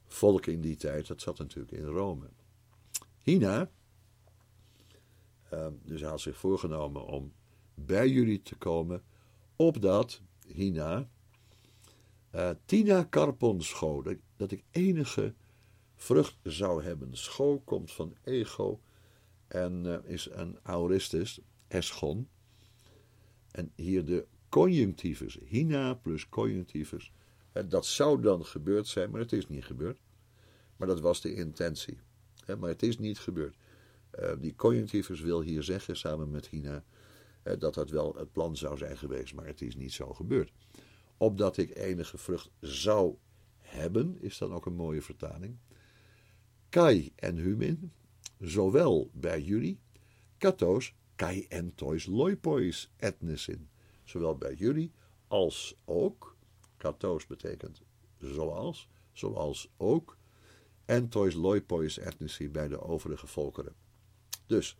volk 0.07 0.45
in 0.45 0.61
die 0.61 0.75
tijd? 0.75 1.07
Dat 1.07 1.21
zat 1.21 1.37
natuurlijk 1.37 1.71
in 1.71 1.85
Rome. 1.85 2.29
Hina, 3.17 3.69
uh, 5.53 5.67
dus 5.83 6.01
hij 6.01 6.09
had 6.09 6.21
zich 6.21 6.37
voorgenomen 6.37 7.05
om 7.05 7.33
bij 7.73 8.09
jullie 8.09 8.41
te 8.41 8.55
komen, 8.55 9.03
opdat 9.55 10.21
Hina, 10.47 11.09
uh, 12.35 12.49
Tina 12.65 13.07
Carpon 13.09 13.61
scho, 13.61 14.03
dat, 14.37 14.51
ik 14.51 14.63
enige 14.71 15.33
vrucht 15.95 16.37
zou 16.43 16.83
hebben. 16.83 17.17
Scho 17.17 17.59
komt 17.59 17.91
van 17.91 18.15
ego 18.23 18.81
en 19.47 19.85
uh, 19.85 19.97
is 20.03 20.29
een 20.31 20.59
auristus, 20.63 21.39
eschon. 21.67 22.29
En 23.51 23.71
hier 23.75 24.05
de 24.05 24.27
conjunctivus, 24.49 25.37
hina 25.45 25.93
plus 25.93 26.29
conjunctivus. 26.29 27.11
Dat 27.67 27.85
zou 27.85 28.21
dan 28.21 28.45
gebeurd 28.45 28.87
zijn, 28.87 29.11
maar 29.11 29.19
het 29.19 29.31
is 29.31 29.47
niet 29.47 29.65
gebeurd. 29.65 29.99
Maar 30.77 30.87
dat 30.87 30.99
was 30.99 31.21
de 31.21 31.33
intentie. 31.33 31.99
Maar 32.59 32.69
het 32.69 32.83
is 32.83 32.97
niet 32.97 33.19
gebeurd. 33.19 33.57
Eh, 34.11 34.33
die 34.39 34.55
conjunctivus 34.55 35.19
wil 35.19 35.41
hier 35.41 35.63
zeggen, 35.63 35.97
samen 35.97 36.31
met 36.31 36.47
hina, 36.47 36.83
dat 37.57 37.73
dat 37.73 37.89
wel 37.89 38.15
het 38.15 38.31
plan 38.31 38.57
zou 38.57 38.77
zijn 38.77 38.97
geweest, 38.97 39.33
maar 39.33 39.45
het 39.45 39.61
is 39.61 39.75
niet 39.75 39.93
zo 39.93 40.13
gebeurd. 40.13 40.51
Opdat 41.21 41.57
ik 41.57 41.75
enige 41.75 42.17
vrucht 42.17 42.49
zou 42.59 43.15
hebben, 43.57 44.17
is 44.21 44.37
dan 44.37 44.53
ook 44.53 44.65
een 44.65 44.75
mooie 44.75 45.01
vertaling. 45.01 45.57
Kai 46.69 47.11
en 47.15 47.35
humin, 47.35 47.91
zowel 48.39 49.09
bij 49.13 49.41
jullie, 49.41 49.79
katos 50.37 50.95
kai 51.15 51.45
en 51.49 51.75
tois 51.75 52.05
loipois 52.05 52.91
etnisin. 52.97 53.69
Zowel 54.03 54.37
bij 54.37 54.53
jullie 54.53 54.91
als 55.27 55.75
ook, 55.85 56.35
katos 56.77 57.27
betekent 57.27 57.81
zoals, 58.17 58.89
zoals 59.11 59.69
ook, 59.77 60.17
en 60.85 61.09
tois 61.09 61.33
loipois 61.33 61.97
etnici 61.97 62.49
bij 62.49 62.67
de 62.67 62.81
overige 62.81 63.27
volkeren. 63.27 63.75
Dus, 64.45 64.77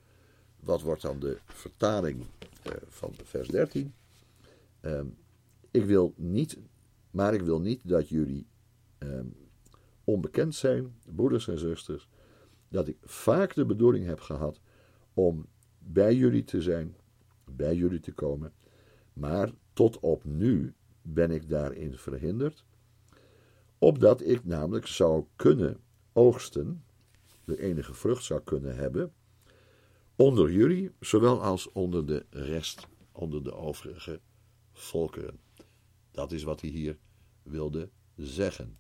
wat 0.59 0.81
wordt 0.81 1.01
dan 1.01 1.19
de 1.19 1.39
vertaling 1.45 2.25
uh, 2.67 2.73
van 2.87 3.13
vers 3.23 3.47
13? 3.47 3.93
Uh, 4.81 4.99
ehm, 4.99 5.07
ik 5.71 5.85
wil 5.85 6.13
niet, 6.17 6.57
maar 7.11 7.33
ik 7.33 7.41
wil 7.41 7.61
niet 7.61 7.87
dat 7.87 8.09
jullie 8.09 8.47
uh, 8.99 9.19
onbekend 10.03 10.55
zijn, 10.55 10.95
broeders 11.15 11.47
en 11.47 11.57
zusters, 11.57 12.09
dat 12.69 12.87
ik 12.87 12.97
vaak 13.01 13.53
de 13.53 13.65
bedoeling 13.65 14.05
heb 14.05 14.19
gehad 14.19 14.61
om 15.13 15.45
bij 15.79 16.15
jullie 16.15 16.43
te 16.43 16.61
zijn, 16.61 16.95
bij 17.55 17.75
jullie 17.75 17.99
te 17.99 18.11
komen. 18.11 18.53
Maar 19.13 19.51
tot 19.73 19.99
op 19.99 20.23
nu 20.23 20.73
ben 21.01 21.31
ik 21.31 21.49
daarin 21.49 21.97
verhinderd, 21.97 22.65
opdat 23.77 24.21
ik 24.21 24.45
namelijk 24.45 24.87
zou 24.87 25.25
kunnen 25.35 25.79
oogsten, 26.13 26.83
de 27.43 27.61
enige 27.61 27.93
vrucht 27.93 28.23
zou 28.23 28.41
kunnen 28.43 28.75
hebben, 28.75 29.13
onder 30.15 30.51
jullie, 30.51 30.91
zowel 30.99 31.41
als 31.41 31.71
onder 31.71 32.05
de 32.05 32.25
rest, 32.29 32.87
onder 33.11 33.43
de 33.43 33.53
overige 33.53 34.19
volkeren. 34.73 35.39
Dat 36.11 36.31
is 36.31 36.43
wat 36.43 36.61
hij 36.61 36.69
hier 36.69 36.97
wilde 37.43 37.89
zeggen. 38.15 38.77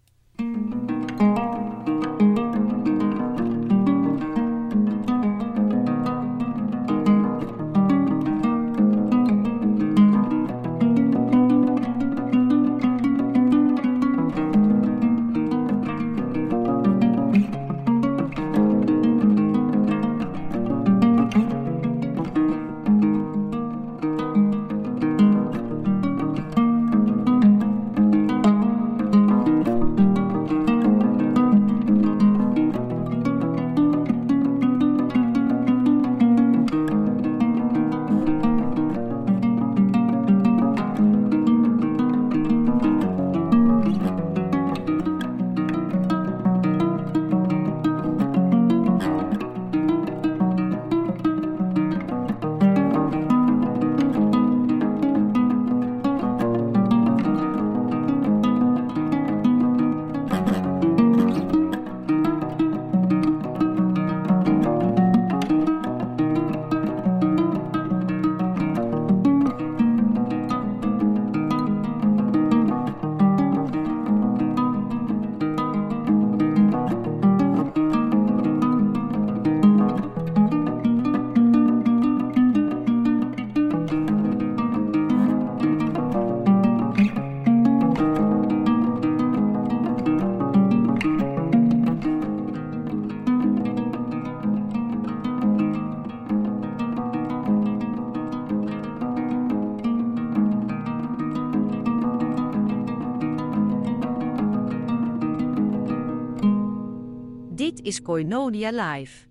Koinonia 108.11 108.71
Live. 108.71 109.25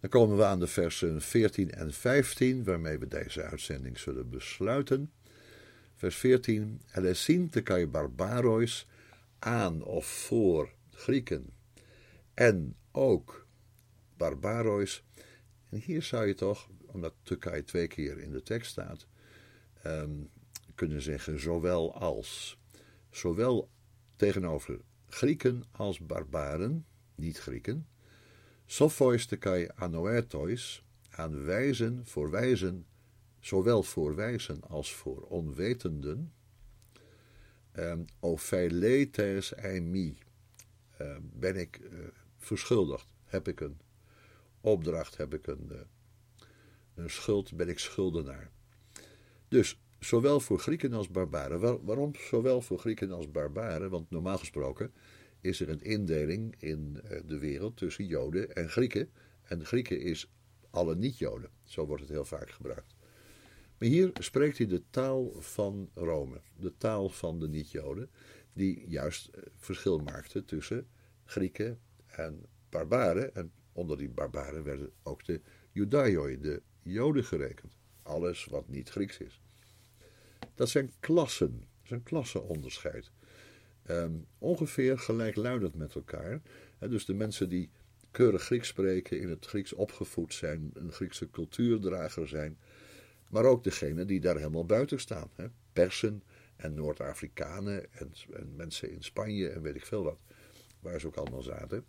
Dan 0.00 0.10
komen 0.10 0.36
we 0.36 0.44
aan 0.44 0.58
de 0.58 0.66
versen 0.66 1.22
14 1.22 1.70
en 1.70 1.92
15, 1.92 2.64
waarmee 2.64 2.98
we 2.98 3.08
deze 3.08 3.42
uitzending 3.42 3.98
zullen 3.98 4.30
besluiten. 4.30 5.12
Vers 5.94 6.16
14. 6.16 6.80
te 7.50 7.62
kai 7.62 7.86
barbarois 7.86 8.88
aan 9.38 9.82
of 9.82 10.06
voor 10.06 10.72
Grieken 10.90 11.50
en 12.34 12.76
ook 12.92 13.46
barbarois. 14.16 15.04
En 15.70 15.78
hier 15.78 16.02
zou 16.02 16.26
je 16.26 16.34
toch, 16.34 16.68
omdat 16.86 17.14
Turkije 17.22 17.64
twee 17.64 17.86
keer 17.86 18.18
in 18.18 18.30
de 18.30 18.42
tekst 18.42 18.70
staat, 18.70 19.06
ehm, 19.82 20.24
kunnen 20.74 21.02
zeggen 21.02 21.40
zowel 21.40 21.94
als. 21.94 22.58
Zowel 23.10 23.70
tegenover 24.16 24.80
Grieken 25.16 25.64
als 25.70 25.98
barbaren, 25.98 26.86
niet 27.14 27.38
Grieken. 27.38 27.86
Sophois 28.66 29.26
te 29.26 29.36
kai 29.36 29.68
anoetois, 29.74 30.84
aan 31.10 31.44
wijzen 31.44 32.06
voor 32.06 32.30
wijzen, 32.30 32.86
zowel 33.40 33.82
voor 33.82 34.14
wijzen 34.14 34.62
als 34.62 34.94
voor 34.94 35.20
onwetenden. 35.20 36.32
Um, 37.72 38.04
o 38.20 38.36
feiletes 38.36 39.54
eimi, 39.54 40.18
uh, 41.00 41.16
ben 41.20 41.56
ik 41.56 41.78
uh, 41.78 41.98
verschuldigd, 42.38 43.14
heb 43.24 43.48
ik 43.48 43.60
een 43.60 43.80
opdracht, 44.60 45.16
heb 45.16 45.34
ik 45.34 45.46
een, 45.46 45.68
uh, 45.72 45.78
een 46.94 47.10
schuld, 47.10 47.56
ben 47.56 47.68
ik 47.68 47.78
schuldenaar. 47.78 48.50
Dus 49.48 49.80
zowel 50.06 50.40
voor 50.40 50.58
Grieken 50.58 50.92
als 50.92 51.08
barbaren. 51.08 51.60
Waar, 51.60 51.84
waarom 51.84 52.14
zowel 52.14 52.60
voor 52.60 52.78
Grieken 52.78 53.10
als 53.10 53.30
barbaren? 53.30 53.90
Want 53.90 54.10
normaal 54.10 54.38
gesproken 54.38 54.92
is 55.40 55.60
er 55.60 55.68
een 55.68 55.82
indeling 55.82 56.54
in 56.58 57.00
eh, 57.04 57.20
de 57.26 57.38
wereld 57.38 57.76
tussen 57.76 58.06
Joden 58.06 58.54
en 58.54 58.68
Grieken. 58.68 59.10
En 59.42 59.66
Grieken 59.66 60.00
is 60.00 60.30
alle 60.70 60.96
niet-Joden. 60.96 61.50
Zo 61.64 61.86
wordt 61.86 62.02
het 62.02 62.10
heel 62.10 62.24
vaak 62.24 62.50
gebruikt. 62.50 62.94
Maar 63.78 63.88
hier 63.88 64.10
spreekt 64.18 64.58
hij 64.58 64.66
de 64.66 64.82
taal 64.90 65.32
van 65.38 65.90
Rome, 65.94 66.40
de 66.56 66.76
taal 66.76 67.08
van 67.08 67.38
de 67.38 67.48
niet-Joden, 67.48 68.10
die 68.52 68.88
juist 68.88 69.28
eh, 69.28 69.42
verschil 69.56 69.98
maakte 69.98 70.44
tussen 70.44 70.86
Grieken 71.24 71.80
en 72.06 72.44
barbaren. 72.68 73.34
En 73.34 73.52
onder 73.72 73.96
die 73.96 74.10
barbaren 74.10 74.64
werden 74.64 74.92
ook 75.02 75.24
de 75.24 75.40
Judaioi, 75.72 76.40
de 76.40 76.62
Joden 76.82 77.24
gerekend. 77.24 77.76
Alles 78.02 78.44
wat 78.44 78.68
niet 78.68 78.88
Grieks 78.88 79.18
is. 79.18 79.40
Dat 80.56 80.68
zijn 80.68 80.92
klassen, 81.00 81.58
dat 81.58 81.84
is 81.84 81.90
een 81.90 82.02
klassenonderscheid. 82.02 83.10
Um, 83.90 84.26
ongeveer 84.38 84.98
gelijkluidend 84.98 85.74
met 85.74 85.94
elkaar. 85.94 86.40
dus 86.78 87.04
de 87.04 87.14
mensen 87.14 87.48
die 87.48 87.70
keurig 88.10 88.42
Grieks 88.42 88.68
spreken, 88.68 89.20
in 89.20 89.28
het 89.28 89.46
Grieks 89.46 89.72
opgevoed 89.72 90.34
zijn, 90.34 90.70
een 90.74 90.92
Griekse 90.92 91.30
cultuurdrager 91.30 92.28
zijn, 92.28 92.58
maar 93.28 93.44
ook 93.44 93.64
degenen 93.64 94.06
die 94.06 94.20
daar 94.20 94.36
helemaal 94.36 94.66
buiten 94.66 95.00
staan. 95.00 95.30
Persen 95.72 96.22
en 96.56 96.74
Noord-Afrikanen 96.74 97.92
en, 97.92 98.12
en, 98.32 98.56
mensen 98.56 98.90
in 98.90 99.02
Spanje 99.02 99.48
en 99.48 99.62
weet 99.62 99.74
ik 99.74 99.86
veel 99.86 100.02
wat, 100.02 100.18
waar 100.80 101.00
ze 101.00 101.06
ook 101.06 101.16
allemaal 101.16 101.42
zaten. 101.42 101.84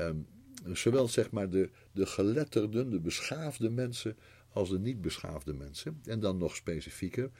Um, 0.00 0.26
zowel 0.72 1.08
zeg 1.08 1.30
maar 1.30 1.50
de, 1.50 1.70
de 1.92 2.06
geletterden, 2.06 2.90
de 2.90 3.00
beschaafde 3.00 3.70
mensen, 3.70 4.16
als 4.56 4.68
de 4.68 4.78
niet 4.78 5.00
beschaafde 5.00 5.54
mensen. 5.54 6.00
En 6.04 6.20
dan 6.20 6.38
nog 6.38 6.56
specifieker, 6.56 7.30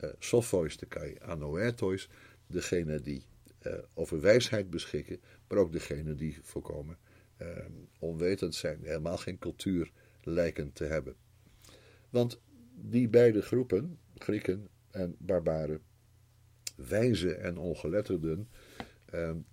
uh, 0.00 0.10
sophois 0.18 0.76
de 0.76 0.86
kai 0.86 1.16
anoetois, 1.20 2.08
degene 2.46 3.00
die 3.00 3.22
uh, 3.66 3.74
over 3.94 4.20
wijsheid 4.20 4.70
beschikken, 4.70 5.20
maar 5.48 5.58
ook 5.58 5.72
degene 5.72 6.14
die 6.14 6.38
voorkomen 6.42 6.98
uh, 7.42 7.48
onwetend 7.98 8.54
zijn, 8.54 8.78
helemaal 8.82 9.16
geen 9.16 9.38
cultuur 9.38 9.90
lijken 10.22 10.72
te 10.72 10.84
hebben. 10.84 11.14
Want 12.10 12.40
die 12.74 13.08
beide 13.08 13.42
groepen, 13.42 13.98
Grieken 14.14 14.68
en 14.90 15.16
barbaren, 15.18 15.80
wijzen 16.76 17.40
en 17.40 17.58
ongeletterden, 17.58 18.48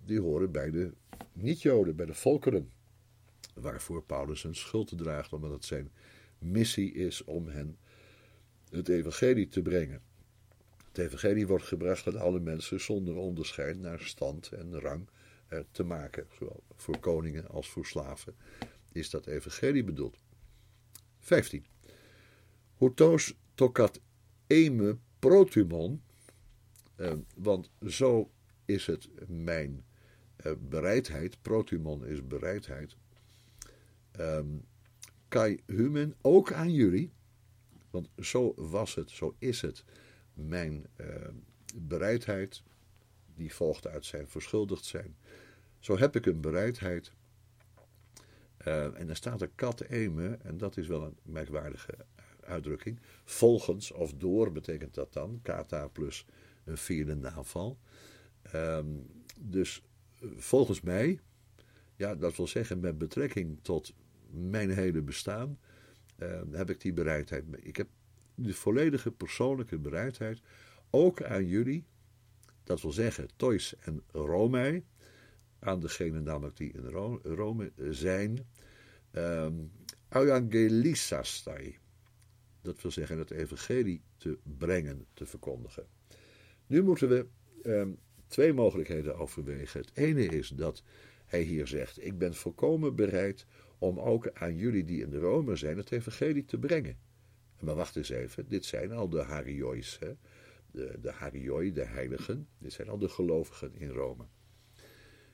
die 0.04 0.20
horen 0.20 0.52
bij 0.52 0.70
de 0.70 0.92
niet-Joden, 1.32 1.96
bij 1.96 2.06
de 2.06 2.14
volkeren. 2.14 2.70
Waarvoor 3.54 4.02
Paulus 4.02 4.44
een 4.44 4.54
schuld 4.54 4.98
draagt, 4.98 5.32
omdat 5.32 5.50
het 5.50 5.64
zijn 5.64 5.90
missie 6.40 6.92
is 6.92 7.24
om 7.24 7.48
hen 7.48 7.78
het 8.70 8.88
evangelie 8.88 9.48
te 9.48 9.62
brengen. 9.62 10.02
Het 10.88 10.98
evangelie 10.98 11.46
wordt 11.46 11.64
gebracht 11.64 12.06
aan 12.06 12.20
alle 12.20 12.40
mensen 12.40 12.80
zonder 12.80 13.16
onderscheid 13.16 13.78
naar 13.78 14.00
stand 14.00 14.52
en 14.52 14.80
rang 14.80 15.08
te 15.70 15.84
maken. 15.84 16.26
Zowel 16.38 16.62
voor 16.76 16.98
koningen 16.98 17.48
als 17.48 17.68
voor 17.68 17.86
slaven 17.86 18.34
is 18.92 19.10
dat 19.10 19.26
evangelie 19.26 19.84
bedoeld. 19.84 20.18
15. 21.18 21.64
Houtos 22.74 23.34
tokat 23.54 24.00
eme 24.46 24.98
protumon, 25.18 26.02
eh, 26.96 27.12
want 27.34 27.70
zo 27.86 28.30
is 28.64 28.86
het 28.86 29.08
mijn 29.28 29.84
eh, 30.36 30.52
bereidheid, 30.58 31.42
protumon 31.42 32.06
is 32.06 32.26
bereidheid, 32.26 32.96
eh, 34.10 34.40
kai 35.30 35.60
humen 35.66 36.14
ook 36.20 36.52
aan 36.52 36.72
jullie, 36.72 37.12
want 37.90 38.08
zo 38.18 38.54
was 38.56 38.94
het, 38.94 39.10
zo 39.10 39.34
is 39.38 39.60
het 39.60 39.84
mijn 40.34 40.86
uh, 40.96 41.06
bereidheid, 41.74 42.62
die 43.34 43.54
volgt 43.54 43.86
uit 43.86 44.04
zijn 44.04 44.28
verschuldigd 44.28 44.84
zijn. 44.84 45.16
Zo 45.78 45.98
heb 45.98 46.16
ik 46.16 46.26
een 46.26 46.40
bereidheid. 46.40 47.12
Uh, 48.66 48.98
en 48.98 49.06
dan 49.06 49.16
staat 49.16 49.42
er 49.42 49.50
kat 49.54 49.80
eme, 49.80 50.38
en 50.42 50.58
dat 50.58 50.76
is 50.76 50.86
wel 50.86 51.02
een 51.02 51.18
merkwaardige 51.22 51.94
uitdrukking. 52.40 52.98
Volgens 53.24 53.92
of 53.92 54.14
door 54.14 54.52
betekent 54.52 54.94
dat 54.94 55.12
dan, 55.12 55.40
kata 55.42 55.88
plus 55.88 56.26
een 56.64 56.78
vierde 56.78 57.14
naval. 57.14 57.78
Um, 58.54 59.06
dus 59.38 59.82
volgens 60.36 60.80
mij, 60.80 61.20
ja, 61.96 62.14
dat 62.14 62.36
wil 62.36 62.46
zeggen 62.46 62.80
met 62.80 62.98
betrekking 62.98 63.58
tot 63.62 63.94
mijn 64.30 64.70
hele 64.70 65.02
bestaan, 65.02 65.58
uh, 66.18 66.40
heb 66.50 66.70
ik 66.70 66.80
die 66.80 66.92
bereidheid. 66.92 67.44
Ik 67.60 67.76
heb 67.76 67.88
de 68.34 68.54
volledige 68.54 69.10
persoonlijke 69.10 69.78
bereidheid, 69.78 70.40
ook 70.90 71.22
aan 71.22 71.46
jullie, 71.46 71.84
dat 72.64 72.80
wil 72.80 72.92
zeggen 72.92 73.28
Toys 73.36 73.76
en 73.78 74.02
Romei, 74.12 74.84
aan 75.58 75.80
degenen 75.80 76.22
namelijk 76.22 76.56
die 76.56 76.72
in 76.72 76.88
Rome 77.22 77.72
zijn, 77.90 78.46
um, 79.12 79.70
euangelisastai. 80.08 81.78
Dat 82.62 82.82
wil 82.82 82.90
zeggen 82.90 83.18
het 83.18 83.30
evangelie 83.30 84.02
te 84.16 84.38
brengen, 84.58 85.06
te 85.14 85.26
verkondigen. 85.26 85.86
Nu 86.66 86.82
moeten 86.82 87.08
we 87.08 87.26
um, 87.64 87.98
twee 88.26 88.52
mogelijkheden 88.52 89.16
overwegen. 89.18 89.80
Het 89.80 89.90
ene 89.94 90.24
is 90.24 90.48
dat 90.48 90.82
hij 91.26 91.42
hier 91.42 91.66
zegt: 91.66 92.04
Ik 92.04 92.18
ben 92.18 92.34
volkomen 92.34 92.94
bereid 92.94 93.46
om 93.80 93.98
ook 93.98 94.30
aan 94.32 94.56
jullie 94.56 94.84
die 94.84 95.02
in 95.02 95.14
Rome 95.14 95.56
zijn 95.56 95.76
het 95.76 95.90
evangelie 95.90 96.44
te 96.44 96.58
brengen. 96.58 96.98
Maar 97.60 97.74
wacht 97.74 97.96
eens 97.96 98.08
even, 98.08 98.48
dit 98.48 98.64
zijn 98.64 98.92
al 98.92 99.08
de 99.08 99.22
Hariois, 99.22 99.98
hè? 99.98 100.12
De, 100.70 100.98
de 101.00 101.72
de 101.72 101.84
heiligen, 101.84 102.48
dit 102.58 102.72
zijn 102.72 102.88
al 102.88 102.98
de 102.98 103.08
gelovigen 103.08 103.74
in 103.74 103.88
Rome. 103.88 104.24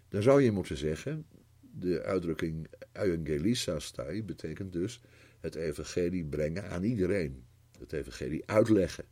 Dan 0.09 0.23
zou 0.23 0.43
je 0.43 0.51
moeten 0.51 0.77
zeggen, 0.77 1.27
de 1.61 2.03
uitdrukking 2.03 2.67
euangelisastai 2.93 4.23
betekent 4.23 4.73
dus 4.73 5.01
het 5.41 5.55
evangelie 5.55 6.25
brengen 6.25 6.71
aan 6.71 6.83
iedereen. 6.83 7.45
Het 7.79 7.93
evangelie 7.93 8.47
uitleggen, 8.47 9.05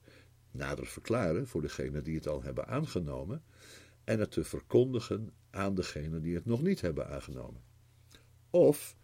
nader 0.50 0.86
verklaren 0.86 1.46
voor 1.46 1.62
degenen 1.62 2.04
die 2.04 2.14
het 2.14 2.26
al 2.26 2.42
hebben 2.42 2.66
aangenomen 2.66 3.42
en 4.04 4.18
het 4.18 4.30
te 4.30 4.44
verkondigen 4.44 5.32
aan 5.50 5.74
degenen 5.74 6.22
die 6.22 6.34
het 6.34 6.44
nog 6.44 6.62
niet 6.62 6.80
hebben 6.80 7.08
aangenomen. 7.08 7.62
Of 8.50 8.96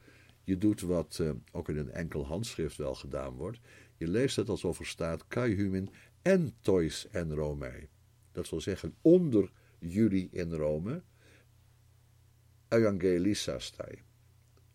je 0.51 0.59
doet 0.59 0.81
wat 0.81 1.19
uh, 1.21 1.31
ook 1.53 1.69
in 1.69 1.77
een 1.77 1.91
enkel 1.91 2.27
handschrift 2.27 2.77
wel 2.77 2.95
gedaan 2.95 3.35
wordt. 3.35 3.59
Je 3.97 4.09
leest 4.09 4.37
het 4.37 4.49
alsof 4.49 4.79
er 4.79 4.87
staat 4.87 5.29
Kaihumin 5.29 5.91
en 6.23 6.55
Tois 6.61 7.09
en 7.09 7.35
Romei. 7.35 7.89
Dat 8.33 8.51
wil 8.51 8.61
zeggen 8.61 8.95
onder 9.01 9.53
jullie 9.79 10.29
in 10.31 10.53
Rome. 10.53 11.03
Evangelisastai. 12.69 14.03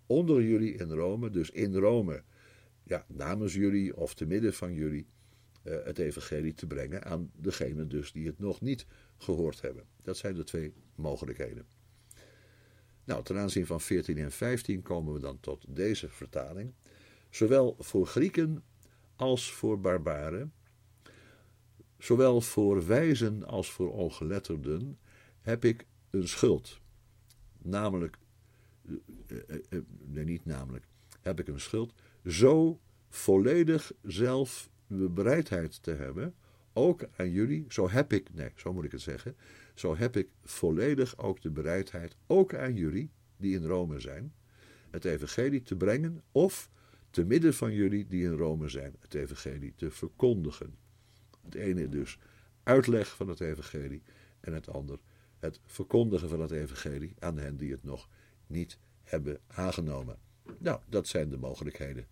Onder 0.05 0.43
jullie 0.43 0.73
in 0.73 0.91
Rome, 0.91 1.29
dus 1.29 1.49
in 1.49 1.75
Rome, 1.75 2.23
ja, 2.83 3.05
namens 3.07 3.53
jullie 3.53 3.95
of 3.95 4.13
te 4.13 4.25
midden 4.25 4.53
van 4.53 4.73
jullie, 4.73 5.07
uh, 5.63 5.83
het 5.83 5.99
evangelie 5.99 6.53
te 6.53 6.67
brengen 6.67 7.03
aan 7.03 7.31
degenen 7.35 7.89
dus 7.89 8.11
die 8.11 8.27
het 8.27 8.39
nog 8.39 8.61
niet 8.61 8.85
gehoord 9.17 9.61
hebben. 9.61 9.83
Dat 10.01 10.17
zijn 10.17 10.35
de 10.35 10.43
twee 10.43 10.73
mogelijkheden. 10.95 11.74
Nou, 13.05 13.23
ten 13.23 13.37
aanzien 13.37 13.65
van 13.65 13.81
14 13.81 14.17
en 14.17 14.31
15 14.31 14.81
komen 14.81 15.13
we 15.13 15.19
dan 15.19 15.39
tot 15.39 15.65
deze 15.67 16.09
vertaling. 16.09 16.73
Zowel 17.29 17.75
voor 17.79 18.07
Grieken 18.07 18.63
als 19.15 19.51
voor 19.51 19.79
barbaren, 19.79 20.53
zowel 21.97 22.41
voor 22.41 22.87
wijzen 22.87 23.45
als 23.45 23.71
voor 23.71 23.91
ongeletterden, 23.91 24.99
heb 25.41 25.65
ik 25.65 25.85
een 26.09 26.27
schuld. 26.27 26.79
Namelijk, 27.57 28.17
eh, 28.85 28.95
eh, 29.27 29.57
eh, 29.69 29.79
nee 30.05 30.23
niet 30.23 30.45
namelijk, 30.45 30.85
heb 31.21 31.39
ik 31.39 31.47
een 31.47 31.59
schuld 31.59 31.93
zo 32.25 32.79
volledig 33.09 33.91
zelf 34.01 34.69
de 34.87 35.09
bereidheid 35.09 35.83
te 35.83 35.91
hebben, 35.91 36.35
ook 36.73 37.03
aan 37.15 37.29
jullie, 37.29 37.65
zo 37.69 37.89
heb 37.89 38.13
ik, 38.13 38.33
nee, 38.33 38.51
zo 38.55 38.73
moet 38.73 38.83
ik 38.83 38.91
het 38.91 39.01
zeggen, 39.01 39.35
zo 39.75 39.95
heb 39.95 40.17
ik 40.17 40.27
volledig 40.43 41.17
ook 41.17 41.41
de 41.41 41.51
bereidheid, 41.51 42.15
ook 42.27 42.55
aan 42.55 42.75
jullie, 42.75 43.11
die 43.37 43.55
in 43.55 43.65
Rome 43.65 43.99
zijn, 43.99 44.33
het 44.89 45.05
evangelie 45.05 45.61
te 45.61 45.75
brengen 45.75 46.21
of 46.31 46.69
te 47.09 47.23
midden 47.23 47.53
van 47.53 47.73
jullie 47.73 48.07
die 48.07 48.23
in 48.23 48.37
Rome 48.37 48.69
zijn, 48.69 48.95
het 48.99 49.13
evangelie 49.13 49.73
te 49.75 49.91
verkondigen. 49.91 50.77
Het 51.43 51.55
ene 51.55 51.89
dus 51.89 52.19
uitleg 52.63 53.15
van 53.15 53.27
het 53.27 53.39
evangelie 53.39 54.03
en 54.39 54.53
het 54.53 54.69
ander 54.69 54.99
het 55.45 55.59
verkondigen 55.65 56.29
van 56.29 56.39
het 56.39 56.51
evangelie 56.51 57.15
aan 57.19 57.37
hen 57.37 57.57
die 57.57 57.71
het 57.71 57.83
nog 57.83 58.09
niet 58.47 58.77
hebben 59.03 59.39
aangenomen. 59.47 60.17
Nou, 60.57 60.81
dat 60.89 61.07
zijn 61.07 61.29
de 61.29 61.37
mogelijkheden. 61.37 62.07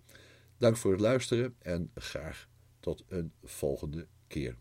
Dank 0.57 0.77
voor 0.77 0.91
het 0.91 1.01
luisteren 1.01 1.55
en 1.59 1.91
graag 1.95 2.47
tot 2.79 3.03
een 3.07 3.33
volgende 3.43 4.07
keer. 4.27 4.57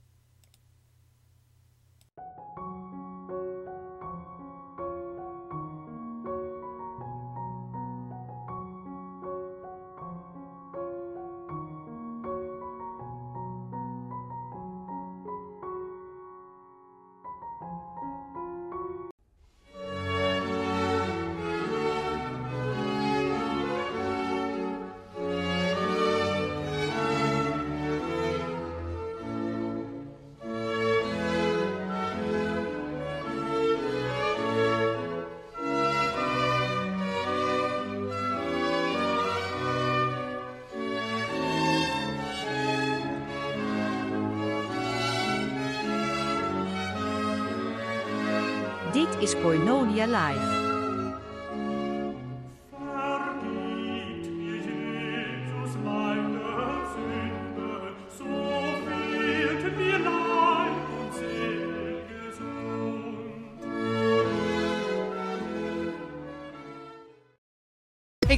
Dit 49.22 49.34
is 49.34 49.40
Koinonia 49.40 50.06
Live. 50.06 50.42
Vergib 50.42 50.61